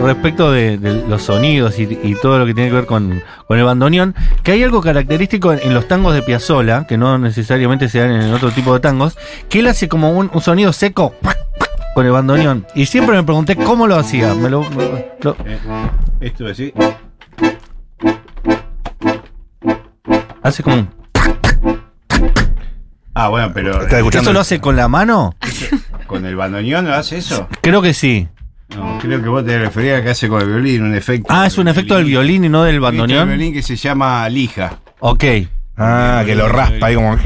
[0.02, 3.58] respecto de, de los sonidos y, y todo lo que tiene que ver con, con
[3.58, 7.88] el bandoneón, que hay algo característico en, en los tangos de Piazzolla, que no necesariamente
[7.90, 9.18] se dan en otro tipo de tangos,
[9.50, 11.16] que él hace como un, un sonido seco
[11.96, 12.66] con el bandoneón.
[12.76, 14.34] Y siempre me pregunté cómo lo hacía.
[14.34, 15.60] Me lo- me lo- Eh,
[16.22, 16.74] esto así.
[20.42, 20.90] hace como un-
[23.16, 23.74] Ah, bueno, pero.
[23.84, 24.20] Escuchando.
[24.22, 25.36] ¿Eso lo hace con la mano?
[26.08, 27.48] ¿Con el bandoneón lo hace eso?
[27.62, 28.28] Creo que sí.
[28.76, 31.28] No, creo que vos te referías a que hace con el violín, un efecto.
[31.30, 33.28] Ah, es un efecto del violín y no del Un del bandoneón.
[33.30, 34.80] violín que se llama lija.
[35.00, 35.24] Ok,
[35.76, 37.18] Ah, que lo raspa ahí como.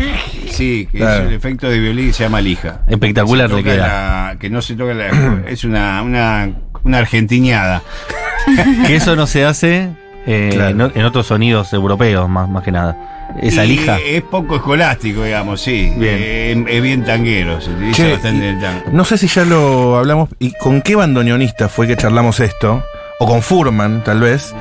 [0.50, 1.24] Sí, que Claro.
[1.24, 2.82] es el efecto de violín que se llama lija.
[2.88, 3.88] espectacular le toca queda.
[3.88, 5.08] la- que no se toca la.
[5.48, 6.50] es una, una,
[6.84, 7.82] una argentiniada.
[8.88, 9.90] Que eso no se hace
[10.26, 10.86] eh, Claro.
[10.94, 12.96] en, en otros sonidos europeos, más, más que nada.
[13.42, 13.98] Esa Y lija.
[14.00, 15.92] Es poco escolástico, digamos, sí.
[15.98, 16.18] Bien.
[16.20, 18.82] Eh, es bien tanguero, se utiliza Che, bastante el tango.
[18.92, 20.30] No sé si ya lo hablamos.
[20.40, 22.84] ¿Y con qué bandoneonista fue que charlamos esto?
[23.20, 24.54] o con Furman, tal vez,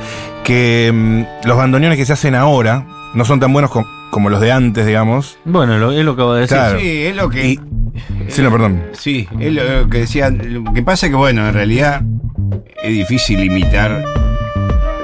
[0.42, 4.40] que mm, los bandoneones que se hacen ahora no son tan buenos com- como los
[4.40, 5.36] de antes, digamos.
[5.44, 6.56] Bueno, lo- es lo que acabo de decir.
[6.56, 6.80] Claro.
[6.80, 7.58] Sí, es lo que.
[8.28, 8.82] Sí, no, perdón.
[8.94, 10.40] Sí, es lo que decían.
[10.64, 12.00] Lo que pasa es que, bueno, en realidad
[12.82, 14.02] es difícil imitar,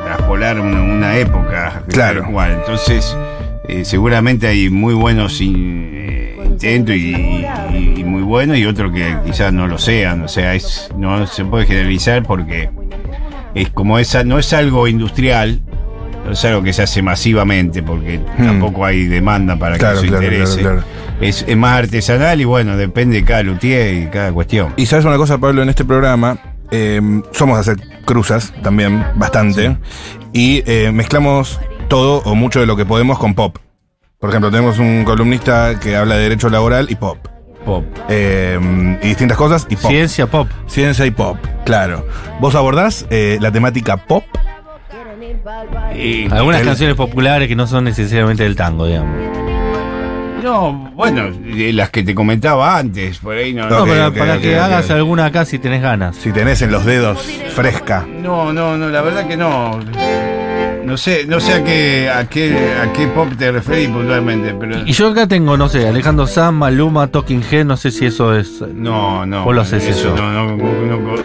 [0.04, 1.82] traspolar una, una época.
[1.88, 2.24] Claro.
[2.32, 2.52] cual.
[2.52, 3.14] Entonces,
[3.68, 8.92] eh, seguramente hay muy buenos in- eh, intentos y, y- y muy buenos y otros
[8.92, 10.22] que quizás no lo sean.
[10.22, 12.70] O sea, es, no se puede generalizar porque
[13.54, 15.60] es como esa, no es algo industrial.
[16.24, 18.46] No es algo que se hace masivamente porque Hmm.
[18.46, 20.60] tampoco hay demanda para Claro, que eso claro, interese.
[20.60, 20.92] claro, claro.
[21.20, 24.72] Es, es más artesanal y bueno, depende de cada luthier y cada cuestión.
[24.76, 26.38] Y sabes una cosa, Pablo, en este programa
[26.70, 27.00] eh,
[27.32, 29.76] somos de hacer cruzas también, bastante.
[30.32, 31.60] Y eh, mezclamos
[31.92, 33.58] todo o mucho de lo que podemos con pop.
[34.18, 37.18] Por ejemplo, tenemos un columnista que habla de derecho laboral y pop.
[37.66, 37.84] Pop.
[38.08, 38.58] Eh,
[39.02, 39.90] y distintas cosas y pop.
[39.90, 40.48] Ciencia pop.
[40.66, 42.06] Ciencia y pop, claro.
[42.40, 44.24] ¿Vos abordás eh, la temática pop?
[45.94, 49.14] Y- Algunas el- canciones populares que no son necesariamente del tango, digamos.
[50.42, 53.68] no, bueno, de las que te comentaba antes, por ahí no.
[53.68, 56.16] No, Ok, pero ok, para que hagas alguna acá si tenés ganas.
[56.16, 57.20] Si tenés en los dedos
[57.54, 58.06] fresca.
[58.08, 59.78] No, no, no, la verdad que no.
[60.92, 64.80] No sé, no sé a qué, a qué, a qué pop te referís puntualmente, pero.
[64.84, 68.36] Y yo acá tengo, no sé, Alejandro Sanz, Maluma, Talking Head, no sé si eso
[68.36, 68.60] es.
[68.60, 69.42] No, no.
[69.42, 70.14] Vos lo haces eso.
[70.14, 71.24] No, no, no, no,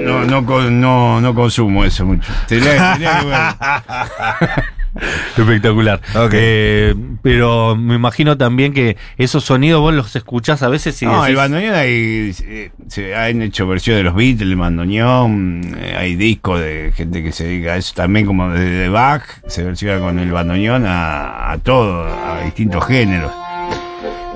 [0.00, 2.28] no, no, con- no, no consumo eso mucho.
[2.48, 4.64] Tendría- tendría que ver.
[5.36, 6.00] Espectacular.
[6.14, 6.30] Ok.
[6.34, 11.22] Eh, pero me imagino también que esos sonidos vos los escuchás a veces y No,
[11.22, 15.94] decís, el bandoneón hay, eh, se han hecho versiones de los Beatles, el bandoneón, eh,
[15.96, 19.64] hay discos de gente que se dedica a eso también como de, de Bach, se
[19.64, 23.32] versiona con el bandoneón a, a todo, a distintos géneros.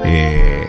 [0.04, 0.68] Eh,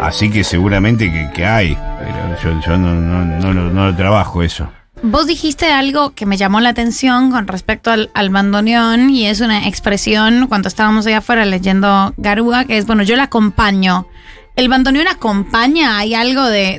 [0.00, 3.96] así que seguramente que, que hay, pero yo, yo no, no, no lo, no lo
[3.96, 4.68] trabajo eso.
[5.04, 9.40] Vos dijiste algo que me llamó la atención con respecto al, al bandoneón y es
[9.40, 14.06] una expresión cuando estábamos allá afuera leyendo Garúa, que es, bueno, yo la acompaño.
[14.54, 15.98] ¿El bandoneón acompaña?
[15.98, 16.78] ¿Hay algo de,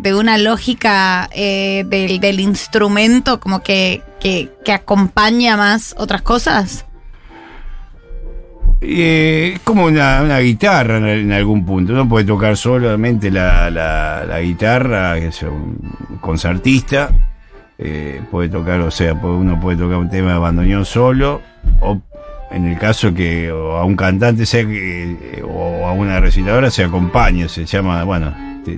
[0.00, 6.86] de, una lógica eh, del, del instrumento como que, que, que acompaña más otras cosas?
[8.80, 11.92] Eh, es como una, una guitarra en, algún punto.
[11.92, 17.10] Uno puede tocar solamente la, la, la guitarra, que es un concertista.
[17.78, 21.40] Eh, puede tocar, o sea, uno puede tocar un tema de bandoneón solo.
[21.80, 22.00] O
[22.50, 27.48] en el caso que a un cantante sea que, o a una recitadora se acompaña.
[27.48, 28.34] Se llama, bueno,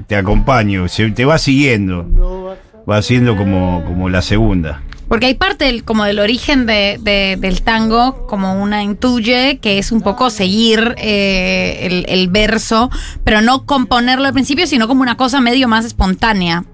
[0.07, 0.89] te, acompaño.
[0.89, 2.57] Se, te va siguiendo.
[2.89, 4.81] Va siendo como, como la segunda.
[5.09, 9.79] Porque hay parte del, como del origen de, de- del tango, como una intuye, que
[9.79, 12.91] es un poco seguir eh, el verso,
[13.25, 16.65] pero no componerlo al principio, sino como una cosa medio más espontánea.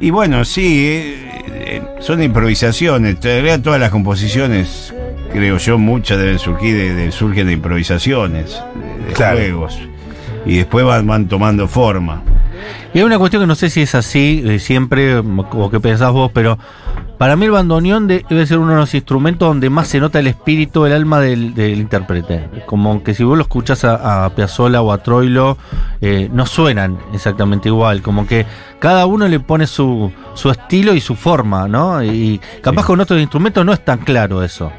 [0.00, 3.16] Y bueno, sí, eh, eh, son improvisaciones.
[3.16, 4.94] En realidad todas las composiciones,
[5.32, 8.60] creo yo, muchas deben surgir de, de- surgen de improvisaciones,
[9.00, 9.38] de, de Claro.
[9.38, 9.78] juegos.
[10.46, 12.22] Y después van, van tomando forma.
[12.94, 16.12] Y hay una cuestión que no sé si es así de siempre o que pensás
[16.12, 16.58] vos, pero
[17.18, 20.20] para mí el bandoneón de- debe ser uno de los instrumentos donde más se nota
[20.20, 22.48] el espíritu, el alma del, del intérprete.
[22.66, 25.58] Como que si vos lo escuchás a, a Piazzolla o a Troilo,
[26.00, 28.02] eh, no suenan exactamente igual.
[28.02, 28.46] Como que
[28.78, 32.02] cada uno le pone su, su estilo y su forma, ¿no?
[32.04, 32.86] Y capaz Sí.
[32.86, 34.70] con otros instrumentos no es tan claro eso.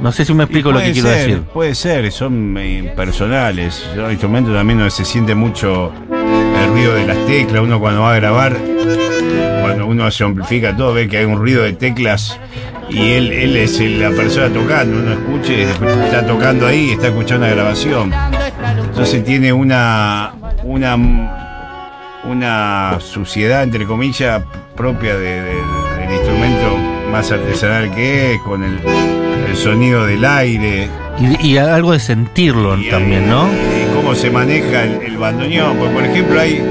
[0.00, 1.42] No sé si me explico lo que quiero ser, decir.
[1.52, 3.84] Puede ser, son eh, personales.
[3.96, 7.62] Son instrumentos también donde se siente mucho el ruido de las teclas.
[7.62, 8.56] Uno cuando va a grabar,
[9.68, 12.38] cuando uno se amplifica todo, ve que hay un ruido de teclas
[12.88, 14.98] y él, él es la persona tocando.
[14.98, 15.60] Uno escucha y
[16.06, 18.12] está tocando ahí y está escuchando la grabación.
[18.86, 20.32] Entonces tiene una,
[20.64, 20.96] una,
[22.24, 24.42] una suciedad, entre comillas,
[24.74, 25.52] propia de- de-
[26.00, 26.76] del instrumento
[27.12, 28.78] más artesanal que es, con el,
[29.50, 30.88] el sonido del aire.
[31.42, 33.48] Y, y algo de sentirlo Y también, ¿no?
[33.48, 35.76] Y cómo se maneja el, el bandoneón.
[35.76, 36.62] Porque, por ejemplo, hay,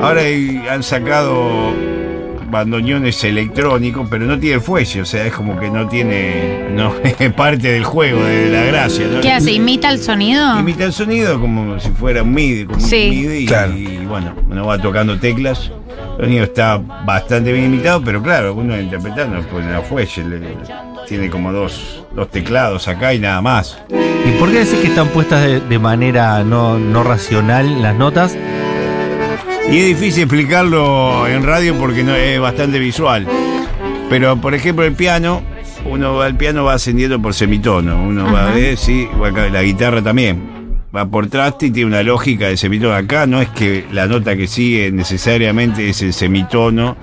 [0.00, 1.74] ahora hay- han sacado
[2.52, 7.32] bandoneones electrónicos, pero no tiene fuelle, o sea, es como que no tiene, no es
[7.32, 9.08] parte del juego, de la gracia.
[9.10, 9.20] ¿no?
[9.20, 9.52] ¿Qué hace?
[9.52, 10.60] ¿Imita el sonido?
[10.60, 13.04] Imita el sonido como si fuera un MIDI, como Sí.
[13.04, 13.72] un MIDI y, Claro.
[13.76, 15.72] y, bueno, uno va tocando teclas.
[16.18, 21.28] El sonido está bastante bien imitado, pero claro, uno interpretando pues la fuelle, le- tiene
[21.30, 23.78] como dos, dos teclados acá y nada más.
[23.90, 28.36] ¿Y por qué decís que están puestas de, de manera no, no racional las notas?
[29.70, 33.26] Y es difícil explicarlo en radio porque no es bastante visual.
[34.10, 35.42] Pero por ejemplo el piano,
[35.86, 39.08] uno va al piano va ascendiendo por semitono, uno va a ver, sí,
[39.50, 40.50] la guitarra también.
[40.94, 42.94] Va por traste y tiene una lógica de semitono.
[42.94, 46.98] Acá no es que la nota que sigue necesariamente es el semitono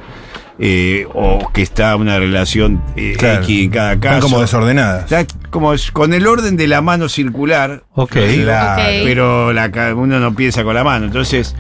[0.60, 3.42] eh, o que está una relación eh, Claro.
[3.44, 4.16] X en cada caso.
[4.18, 5.12] Están como desordenadas.
[5.12, 8.16] Está como es- con el orden de la mano circular, Ok.
[8.44, 8.82] Claro.
[8.82, 8.88] Ok.
[9.04, 11.06] pero la, uno no piensa con la mano.
[11.06, 11.56] Entonces,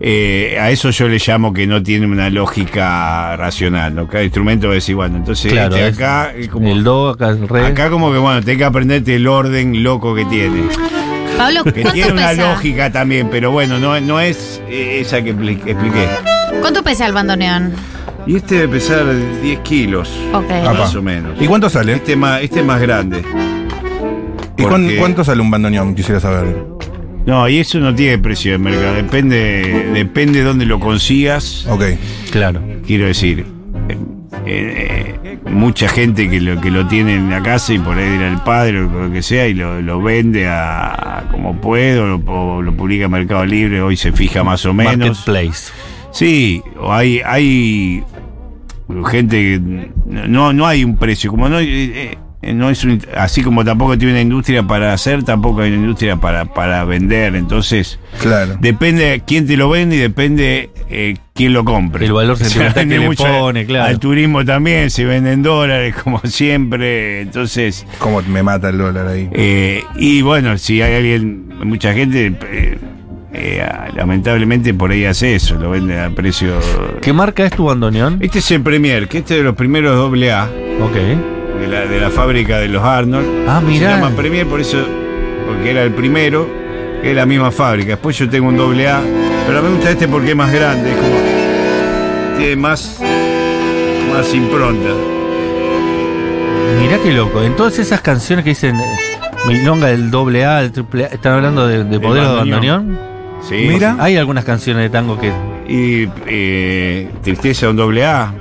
[0.00, 3.94] eh, a eso yo le llamo que no tiene una lógica racional.
[3.94, 4.08] ¿no?
[4.08, 7.10] Cada instrumento va a decir, bueno, entonces Claro, este es acá, es como, el do,
[7.10, 7.66] acá el re.
[7.66, 10.62] acá como que, bueno, tenés que aprenderte el orden loco que tiene.
[11.36, 12.52] Pablo, Que ¿cuánto tiene una pesa?
[12.52, 16.06] lógica también, pero bueno, no, no es eh, esa que expli- expliqué.
[16.60, 17.72] ¿Cuánto pesa el bandoneón?
[18.26, 19.04] Y este debe pesar
[19.42, 20.50] 10 kilos, Ok.
[20.50, 20.72] Apa.
[20.74, 21.40] más o menos.
[21.40, 21.94] ¿Y cuánto sale?
[21.94, 23.18] Este más, este es más grande.
[24.56, 25.94] ¿Y cuán- porque- cuánto sale un bandoneón?
[25.94, 26.56] Quisiera saber.
[27.26, 28.94] No, y eso no tiene precio de mercado.
[28.94, 31.66] Depende, depende de dónde lo consigas.
[31.68, 31.84] Ok.
[32.30, 32.60] Claro.
[32.86, 33.46] Quiero decir,
[33.88, 33.96] eh,
[34.46, 38.28] eh, mucha gente que lo, que lo tiene en la casa y por ahí era
[38.28, 42.06] el padre o lo que sea y lo, lo vende a, a como puede o
[42.06, 44.98] lo, o lo publica en Mercado Libre, hoy se fija más o menos.
[45.28, 45.72] Marketplace.
[46.10, 48.02] Sí, o hay, hay
[49.06, 49.60] gente que
[50.06, 53.96] no, no hay un precio, como no, eh, eh, no es un- así como tampoco
[53.96, 58.56] tiene una industria para hacer, tampoco hay una industria para, para vender, entonces Claro.
[58.60, 62.04] depende quién te lo vende y depende eh, quién lo compre.
[62.06, 63.84] El valor sentimental vende que le mucho pone, claro.
[63.90, 67.86] Al turismo también se vende en dólares, como siempre, entonces...
[67.98, 69.28] ¿Cómo me mata el dólar ahí?
[69.32, 72.32] Eh, y bueno, si hay alguien, mucha gente,
[73.34, 76.54] eh, lamentablemente por ahí hace eso, lo vende a precio.
[77.00, 78.18] ¿Qué marca es tu bandoneón?
[78.20, 80.48] Este es el Premier, que este es de los primeros AA
[80.80, 80.94] Ok.
[81.60, 83.48] de la, de la fábrica de los Arnold.
[83.48, 83.90] Ah, mirá.
[83.96, 84.78] Se llama Premier por eso,
[85.46, 86.46] porque era el primero,
[87.02, 87.90] que es la misma fábrica.
[87.90, 89.00] Después yo tengo un AA,
[89.46, 92.36] pero a mí me gusta este porque es más grande, es como.
[92.38, 92.98] tiene más.
[94.12, 94.90] más impronta.
[96.80, 97.42] Mirá qué loco.
[97.42, 98.84] En todas esas canciones que dicen eh,
[99.46, 102.86] Milonga del doble A, del triple A, ¿están hablando de, de poder de bandoneón.
[102.86, 103.11] bandoneón?
[103.48, 103.54] Sí.
[103.68, 103.96] Mira.
[103.98, 105.32] Hay algunas canciones de tango que.
[105.68, 108.34] Y eh, Tristeza un AA,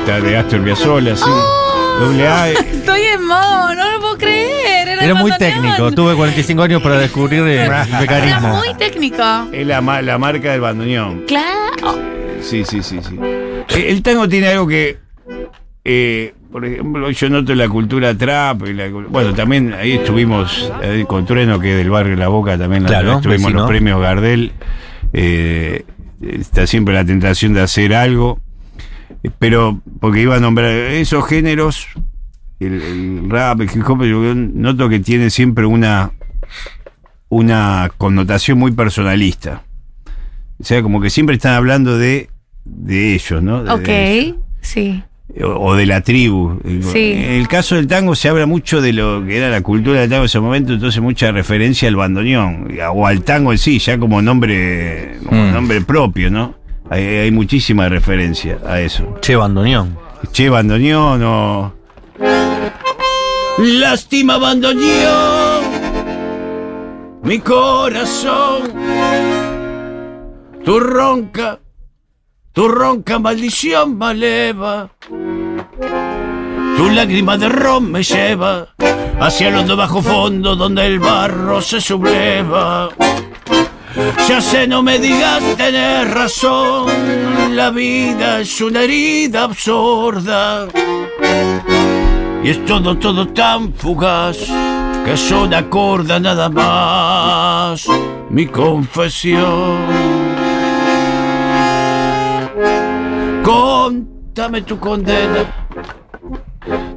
[0.00, 1.24] está de Astor Piazzolla, sí.
[1.24, 2.50] AA.
[2.50, 4.88] eh, Estoy en modo, no lo puedo creer.
[4.88, 5.62] Era, muy bandoneón.
[5.62, 5.92] técnico.
[5.92, 8.48] Tuve 45 años para descubrir eh, el Era mecanismo.
[8.56, 9.22] muy técnico.
[9.52, 11.24] Es la, ma- la marca del bandoneón.
[11.26, 11.98] Claro.
[12.40, 13.18] Sí, sí, sí, sí.
[13.20, 14.98] Eh, El tango tiene algo que,
[15.84, 18.68] eh, por ejemplo, yo noto la cultura trap.
[18.68, 22.56] y la bueno, también ahí estuvimos eh, con Trueno, que es del barrio La Boca,
[22.58, 24.52] también la- Claro, estuvimos en los premios Gardel.
[25.14, 25.84] Eh,
[26.20, 28.38] está siempre la tentación de hacer algo.
[29.24, 31.88] Eh, Pero, porque iba a nombrar esos géneros,
[32.60, 36.12] el, el rap, el hip hop, yo noto que tiene siempre una,
[37.28, 39.62] una connotación muy personalista.
[40.60, 42.28] O sea, como que siempre están hablando de,
[42.64, 43.64] de ellos, ¿no?
[43.64, 44.42] De- de- Ok.
[44.60, 45.02] Sí.
[45.42, 46.60] O, de la tribu.
[46.92, 47.12] Sí.
[47.12, 50.10] En el caso del tango se habla mucho de lo que era la cultura del
[50.10, 53.98] tango en ese momento, entonces mucha referencia al bandoneón, o al tango en sí, ya
[53.98, 55.52] como nombre, como Mm.
[55.52, 56.54] nombre propio, ¿no?
[56.90, 59.16] Hay, hay muchísima referencia a eso.
[59.20, 59.96] Che, bandoneón.
[60.32, 61.74] Che, bandoneón o...
[63.58, 65.62] Lástima bandoneón,
[67.22, 68.62] mi corazón,
[70.64, 71.60] tu ronca,
[72.52, 74.90] tu ronca maldición me eleva,
[76.76, 78.68] tu lágrima de ron me lleva
[79.20, 82.90] hacia el hondo bajo fondo donde el barro se subleva.
[84.26, 86.86] Ya sé, no me digas tener razón,
[87.54, 90.68] la vida es una herida absurda.
[92.42, 94.38] Y es todo, todo tan fugaz
[95.04, 97.86] que son acorda nada más
[98.30, 99.91] mi confesión.
[104.34, 105.44] Contame tu condena.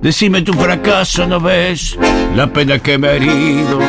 [0.02, 1.98] Decime tu fracaso, ¿no ves
[2.34, 3.80] la pena que me he herido?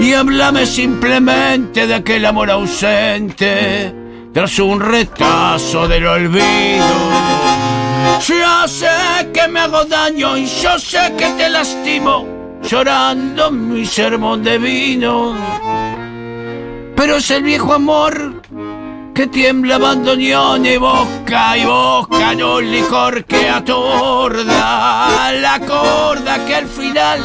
[0.00, 3.94] Y háblame simplemente de aquel amor ausente
[4.32, 6.94] tras un retazo del olvido.
[8.28, 12.26] Ya sé que me hago daño y yo sé que te lastimo
[12.62, 15.36] llorando mi sermón de vino.
[16.96, 18.40] Pero es el viejo amor
[19.14, 26.56] que tiembla bandoneón y boca y boca en un licor que atorda la corda que
[26.56, 27.20] al final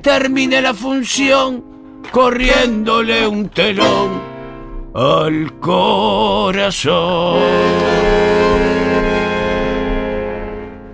[0.00, 4.22] termine la función corriéndole un telón
[4.94, 6.96] al corazón.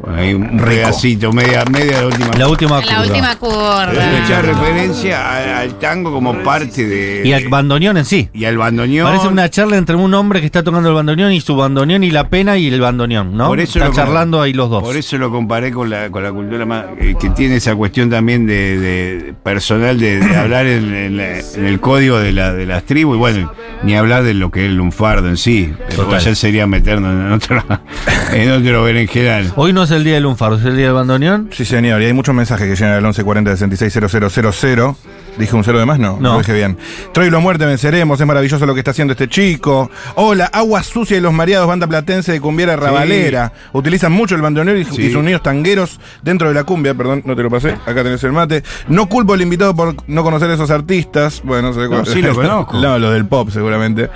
[0.09, 0.65] Hay un Rico.
[0.65, 2.31] pedacito, media, media de la última.
[2.39, 3.03] La última La curva.
[3.03, 3.87] última Es curva.
[4.21, 7.23] mucha referencia al, al tango como parte de.
[7.25, 8.29] Y al bandoneón en sí.
[8.33, 9.07] y al bandoneón.
[9.07, 12.11] Parece una charla entre un hombre que está tocando el bandoneón y su bandoneón y
[12.11, 13.47] la pena y el bandoneón, ¿no?
[13.49, 14.83] Por eso Están lo- charlando ahí los dos.
[14.83, 18.11] Por eso lo comparé con la, con la cultura más, eh, que tiene esa cuestión
[18.11, 22.53] también de, de personal de, de hablar en, en la- en el código de, la,
[22.53, 23.17] de las tribus.
[23.17, 23.53] Y bueno,
[23.85, 25.73] Ni hablar de lo que es el lunfardo en sí.
[25.89, 27.65] Pero ya sería meternos en otro,
[28.33, 29.53] en otro berenjenal.
[29.57, 31.51] Hoy no es el día del lunfardo, es el día del bandoneón.
[31.53, 34.95] Sí, señor, y hay muchos mensajes que llegan al 1140 660000.
[35.39, 35.99] ¿Dije un cero de más?
[35.99, 36.33] No, No.
[36.35, 36.77] lo dije bien.
[37.13, 39.91] Troilo muerte, venceremos, es maravilloso lo que está haciendo este chico.
[40.15, 43.53] Hola, Agua Sucia y los Mareados, banda platense de cumbiera rabalera.
[43.73, 45.03] Utilizan mucho el bandoneón y, Sí.
[45.07, 48.23] y sus niños tangueros dentro de la cumbia, perdón, no te lo pasé, acá tenés
[48.25, 48.63] el mate.
[48.89, 51.41] No culpo al invitado por no conocer a esos artistas.
[51.45, 52.79] Bueno, se No, sí lo conozco.
[52.79, 54.11] no, lo del pop seguramente.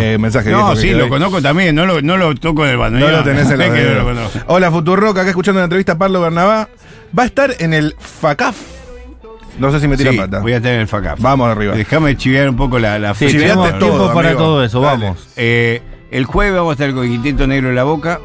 [0.00, 1.74] Eh, mensaje no, sí, lo conozco también.
[1.74, 3.12] No lo, no lo toco en el No bandoneón.
[3.12, 3.68] lo tenés en la
[3.98, 4.38] no conozco.
[4.46, 6.68] Hola, Futuroca, acá escuchando una entrevista a Pablo Bernabá.
[7.16, 8.56] Va a estar en el FACAF.
[9.58, 10.40] No sé si me tira Sí, pata.
[10.40, 11.20] voy a tener el FACAF.
[11.20, 11.74] Vamos arriba.
[11.74, 14.42] Déjame chiviar un poco la, la Sí, Chiviate tenemos todo, tiempo para amigo.
[14.44, 15.04] todo eso, Dale.
[15.06, 15.28] vamos.
[15.36, 18.18] Eh, el jueves vamos a estar con el Quinteto Negro en la Boca.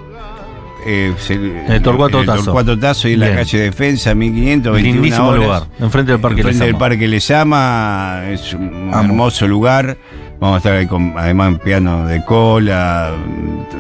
[0.86, 1.34] Eh, se-
[1.67, 2.43] el Torcuato en el Tazo.
[2.45, 5.43] Torcuato Tazo y en la calle Defensa, 1500, 21 Lindísimo horas.
[5.43, 6.75] lugar, enfrente del Parque Enfrente del.
[6.78, 9.03] Parque Lesama, es un Amo.
[9.03, 9.97] hermoso lugar.
[10.39, 13.11] Vamos a estar ahí con, además, piano de cola.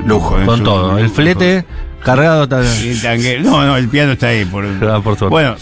[0.05, 0.97] Lujo, Con un- todo.
[0.97, 1.63] El flete
[2.03, 4.45] cargado tanque- No, no, el piano está ahí.
[4.45, 5.29] Por, Ah, por.
[5.29, 5.55] Bueno,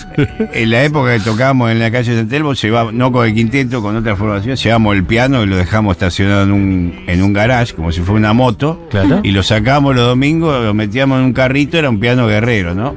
[0.54, 2.54] en la época que tocábamos en la calle de San Telmo,
[2.94, 6.52] no con el quinteto, con otra formación, llevamos el piano y lo dejamos estacionado en
[6.52, 8.88] un, en un garage, como si fuera una moto.
[8.90, 9.22] Claro.
[9.24, 12.96] Y lo sacamos los domingos, lo metíamos en un carrito, era un piano guerrero, ¿no?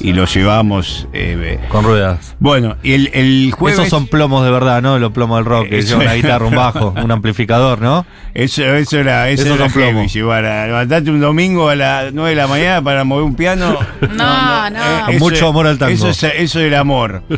[0.00, 1.08] Y lo llevamos.
[1.12, 2.36] eh, Con ruedas.
[2.38, 3.78] bueno, y el, el jueves.
[3.78, 4.98] Esos son plomos de verdad, ¿no?
[4.98, 8.04] Los plomos del rock, que una guitarra, un bajo, un amplificador, ¿no?
[8.34, 10.12] Eso, eso era, eso Esos era son plomos.
[10.12, 13.78] llevar a levantarte un domingo a las 9 de la mañana para mover un piano.
[14.14, 15.08] No, no.
[15.08, 15.92] eso Mucho amor al tango.
[15.92, 17.22] Eso es, eso era amor.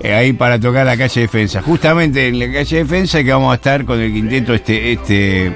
[0.00, 1.62] Eh, ahí para tocar la calle Defensa.
[1.62, 5.52] Justamente en la calle Defensa que vamos a estar con el quinteto este, este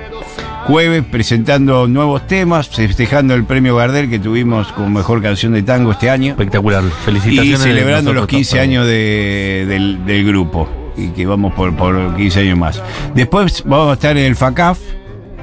[0.68, 5.92] jueves presentando nuevos temas, festejando el premio Gardel que tuvimos como mejor canción de tango
[5.92, 6.32] este año.
[6.32, 6.84] Espectacular.
[6.84, 7.60] Y Felicitaciones.
[7.62, 8.70] celebrando los nosotros 15 también.
[8.80, 10.68] años de- del, del grupo.
[10.96, 12.82] Y que vamos por, por 15 años más.
[13.14, 14.78] Después vamos a estar en el FACAF.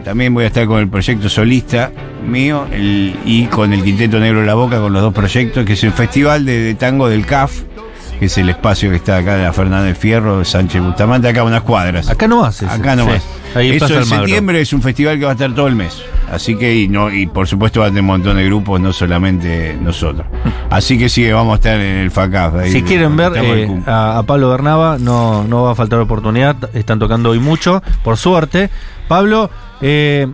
[0.03, 1.91] También voy a estar con el proyecto solista
[2.27, 5.73] mío el- y con el Quinteto Negro de la Boca, con los dos proyectos, que
[5.73, 7.61] es el Festival de, de Tango del CAF,
[8.19, 11.43] que es el espacio que está acá en la Fernández Fierro, Sánchez Bustamante, acá a
[11.45, 12.09] unas cuadras.
[12.09, 12.69] Acá no haces.
[12.69, 13.23] Acá nomás.
[13.55, 16.03] Ahí Eso en septiembre es un festival que va a estar todo el mes.
[16.29, 18.91] Así que, y, no, y por supuesto va a tener un montón de grupos, no
[18.91, 20.27] solamente nosotros.
[20.69, 22.55] Así que sí, vamos a estar en el FACAF.
[22.55, 26.69] ahí Si quieren ver eh, a Pablo Bernaba, no, no va a faltar oportunidad.
[26.75, 28.69] Están tocando hoy mucho, por suerte.
[29.07, 29.49] Pablo,
[29.81, 30.27] eh,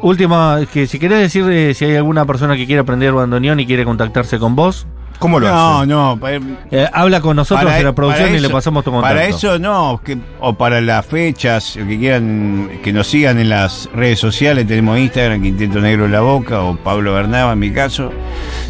[0.00, 3.66] última, que si querés decir eh, si hay alguna persona que quiere aprender bandoneón y
[3.66, 4.86] quiere contactarse con vos,
[5.18, 5.86] ¿Cómo lo No, hace?
[5.86, 6.18] no.
[6.20, 9.14] pa- eh, habla con nosotros para- en la producción y le pasamos tu contacto.
[9.16, 13.88] Para eso no, que, o para las fechas, que quieran que nos sigan en las
[13.94, 18.12] redes sociales, tenemos Instagram, Quinteto Negro en la Boca, o Pablo Bernaba en mi caso.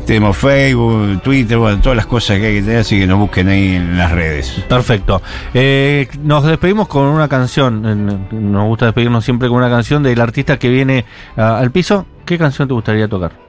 [0.07, 3.49] Tenemos Facebook, Twitter, bueno, todas las cosas que hay que tener, así que nos busquen
[3.49, 4.51] ahí en las redes.
[4.69, 5.23] Perfecto.
[5.55, 7.83] Eh, nos despedimos con una canción.
[8.31, 11.05] Nos gusta despedirnos siempre con una canción del artista que viene
[11.37, 12.07] ah, al piso.
[12.27, 13.44] ¿Qué canción te gustaría tocar?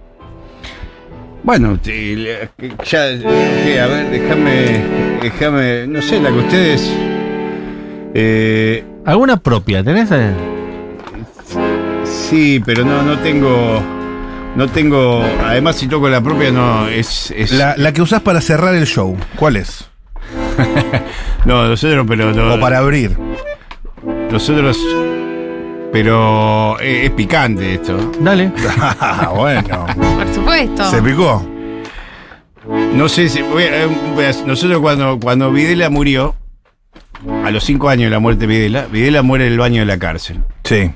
[1.46, 4.84] Bueno, ya, a ver, déjame,
[5.22, 6.91] déjame, no sé, la que ustedes...
[8.16, 9.84] eh, ¿Alguna propia?
[9.84, 10.10] ¿Tenés?
[10.12, 10.34] eh?
[12.04, 13.80] sí, pero no, no tengo...
[14.56, 15.22] No tengo...
[15.43, 17.30] Además, si toco la propia, no, es...
[17.38, 19.88] es La, la que usás para cerrar el show, ¿cuál es?
[21.46, 22.34] no, nosotros, pero...
[22.34, 23.16] no- O para abrir.
[24.32, 24.80] Nosotros...
[25.92, 28.12] Pero eh, es picante esto.
[28.20, 28.52] Dale.
[28.78, 29.86] Ah, bueno.
[29.96, 30.90] Por supuesto.
[30.92, 31.46] Se picó.
[32.94, 33.42] No sé si.
[33.42, 36.36] voy a- voy a- nosotros cuando, cuando Videla murió,
[37.46, 39.86] a los cinco años de la muerte de Videla, Videla muere en el baño de
[39.86, 40.42] la cárcel.
[40.64, 40.92] Sí.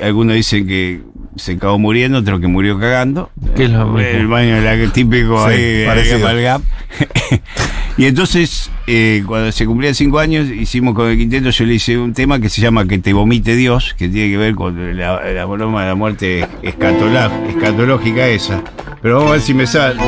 [0.00, 1.00] Algunos dicen que
[1.36, 3.30] se acabó muriendo, otros que murió cagando.
[3.56, 3.98] Que es lo mismo.
[3.98, 6.28] El baño de la típico Sí, ahí, parecido.
[6.28, 6.44] ahí.
[7.98, 11.98] y entonces, eh, cuando se cumplían cinco años, hicimos con el quinteto, yo le hice
[11.98, 15.20] un tema que se llama Que te vomite Dios, que tiene que ver con la,
[15.32, 18.62] la broma de la muerte escatológica esa.
[19.02, 20.00] Pero vamos a ver si me sale.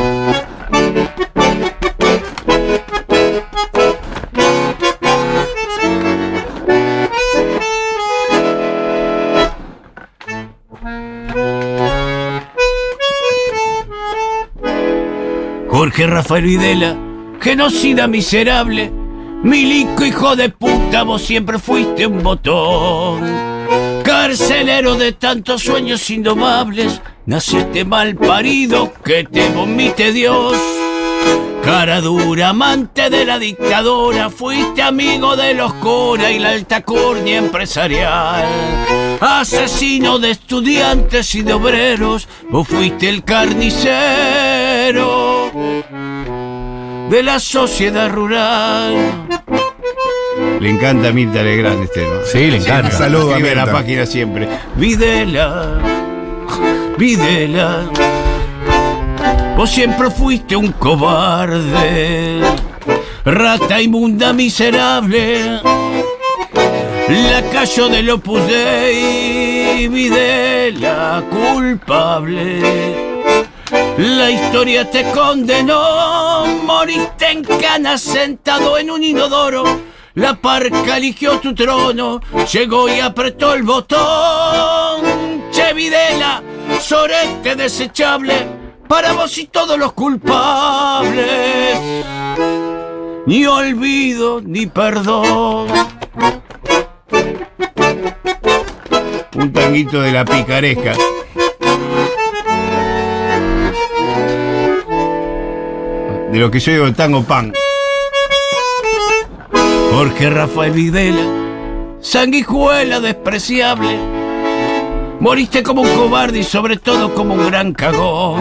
[15.68, 17.09] Jorge Rafael Videla,
[17.41, 18.93] genocida miserable,
[19.43, 23.22] milico hijo de puta, vos siempre fuiste un botón.
[24.05, 30.57] Carcelero de tantos sueños indomables, naciste mal parido, que te vomite Dios.
[31.64, 38.45] Cara dura, amante de la dictadura, fuiste amigo de los Cora y la altacornia empresarial.
[39.20, 45.20] Asesino de estudiantes y de obreros, vos fuiste el carnicero
[47.11, 48.94] de la sociedad rural.
[50.61, 52.14] Le encanta a Mirta Legrand este tema.
[52.24, 52.92] Sí, le encanta.
[52.92, 53.72] Saludo a en la Mirta.
[53.72, 54.48] página siempre.
[54.76, 55.80] Videla,
[56.96, 57.80] Videla,
[59.56, 62.42] vos siempre fuiste un cobarde,
[63.24, 65.61] rata inmunda miserable,
[67.08, 73.09] lacayo del Opus Dei, Videla, culpable.
[74.01, 79.62] La historia te condenó, moriste en cana sentado en un inodoro.
[80.14, 82.18] La parca eligió tu trono,
[82.51, 85.03] llegó y apretó el botón.
[85.53, 86.42] Che Videla,
[86.80, 88.46] sorete desechable,
[88.88, 91.78] para vos y todos los culpables.
[93.26, 95.68] Ni olvido ni perdón.
[99.34, 100.94] Un tanguito de la picaresca.
[106.33, 107.53] De lo que yo digo tango pan.
[109.93, 111.24] Jorge Rafael Videla,
[112.01, 113.99] sanguijuela despreciable.
[115.18, 118.41] Moriste como un cobarde y sobre todo como un gran cagón.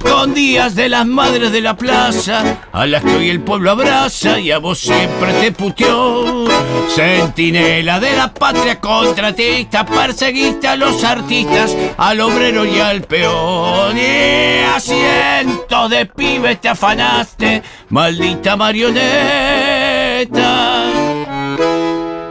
[0.00, 4.40] Te escondías de las madres de la plaza, a las que hoy el pueblo abraza
[4.40, 6.46] y a vos siempre te puteó.
[6.88, 13.96] Centinela de la patria contratista, perseguiste a los artistas, al obrero y al peón.
[13.96, 19.10] Y a cientos de pibes te afanaste, maldita marioneta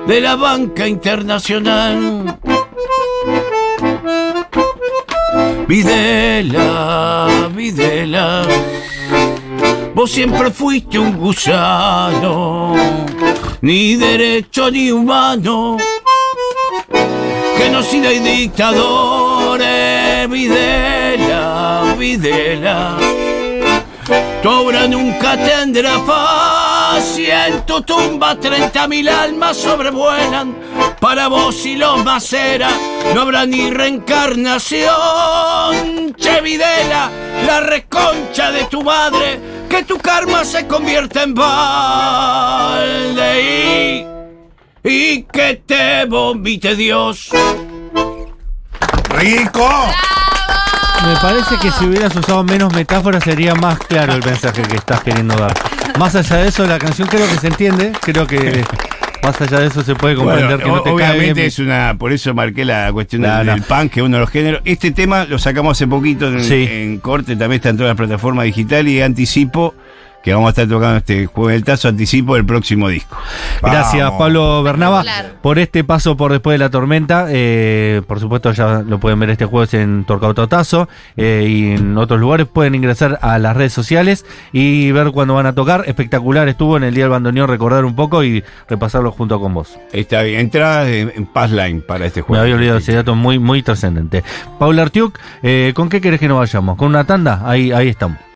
[0.07, 2.39] de la banca internacional.
[5.67, 8.43] Videla, Videla,
[9.93, 12.75] vos siempre fuiste un gusano,
[13.61, 15.77] ni derecho ni humano,
[17.57, 22.97] genocida y dictadores, Videla, Videla.
[24.41, 30.55] Tu obra nunca tendrá paz en tu tumba treinta mil almas sobrevuelan.
[31.09, 32.69] Para vos y los Macera
[33.15, 36.13] no habrá ni reencarnación.
[36.15, 37.09] Che Videla,
[37.47, 44.05] la reconcha de tu madre, que tu karma se convierta en balde y,
[44.87, 47.31] y que te vomite Dios.
[49.09, 49.67] ¡Rico!
[51.07, 55.01] Me parece que si hubieras usado menos metáforas sería más claro el mensaje que estás
[55.01, 55.55] queriendo dar.
[55.97, 57.93] Más allá de eso, la canción creo que se entiende.
[57.99, 58.63] Creo que
[59.23, 61.95] más allá de eso se puede comprender Bueno, que no te cae obviamente es una,
[61.97, 63.53] por eso marqué la cuestión No, del, no.
[63.53, 64.61] del punk, que es uno de los géneros.
[64.65, 66.67] Este tema lo sacamos hace poquito en, Sí.
[66.69, 69.73] en corte, también está en todas las plataformas digitales y anticipo
[70.23, 73.17] que vamos a estar tocando este juego del tazo, anticipo del próximo disco.
[73.61, 74.19] Gracias, Vamos.
[74.19, 75.03] Pablo Bernaba,
[75.41, 77.27] por este paso por después de la tormenta.
[77.29, 82.19] Eh, por supuesto, ya lo pueden ver este jueves en Torcautotazo eh, y en otros
[82.19, 82.47] lugares.
[82.47, 85.85] Pueden ingresar a las redes sociales y ver cuándo van a tocar.
[85.87, 89.77] Espectacular estuvo en el Día del Bandoneón, recordar un poco y repasarlo junto con vos.
[89.93, 92.41] Está bien, entrada en, en Passline para este Me juego.
[92.43, 94.23] había olvidado ese dato muy, muy trascendente.
[94.59, 96.75] Paula Artiuk, eh, ¿con qué querés que nos vayamos?
[96.77, 97.41] ¿Con una tanda?
[97.45, 98.19] Ahí, ahí estamos.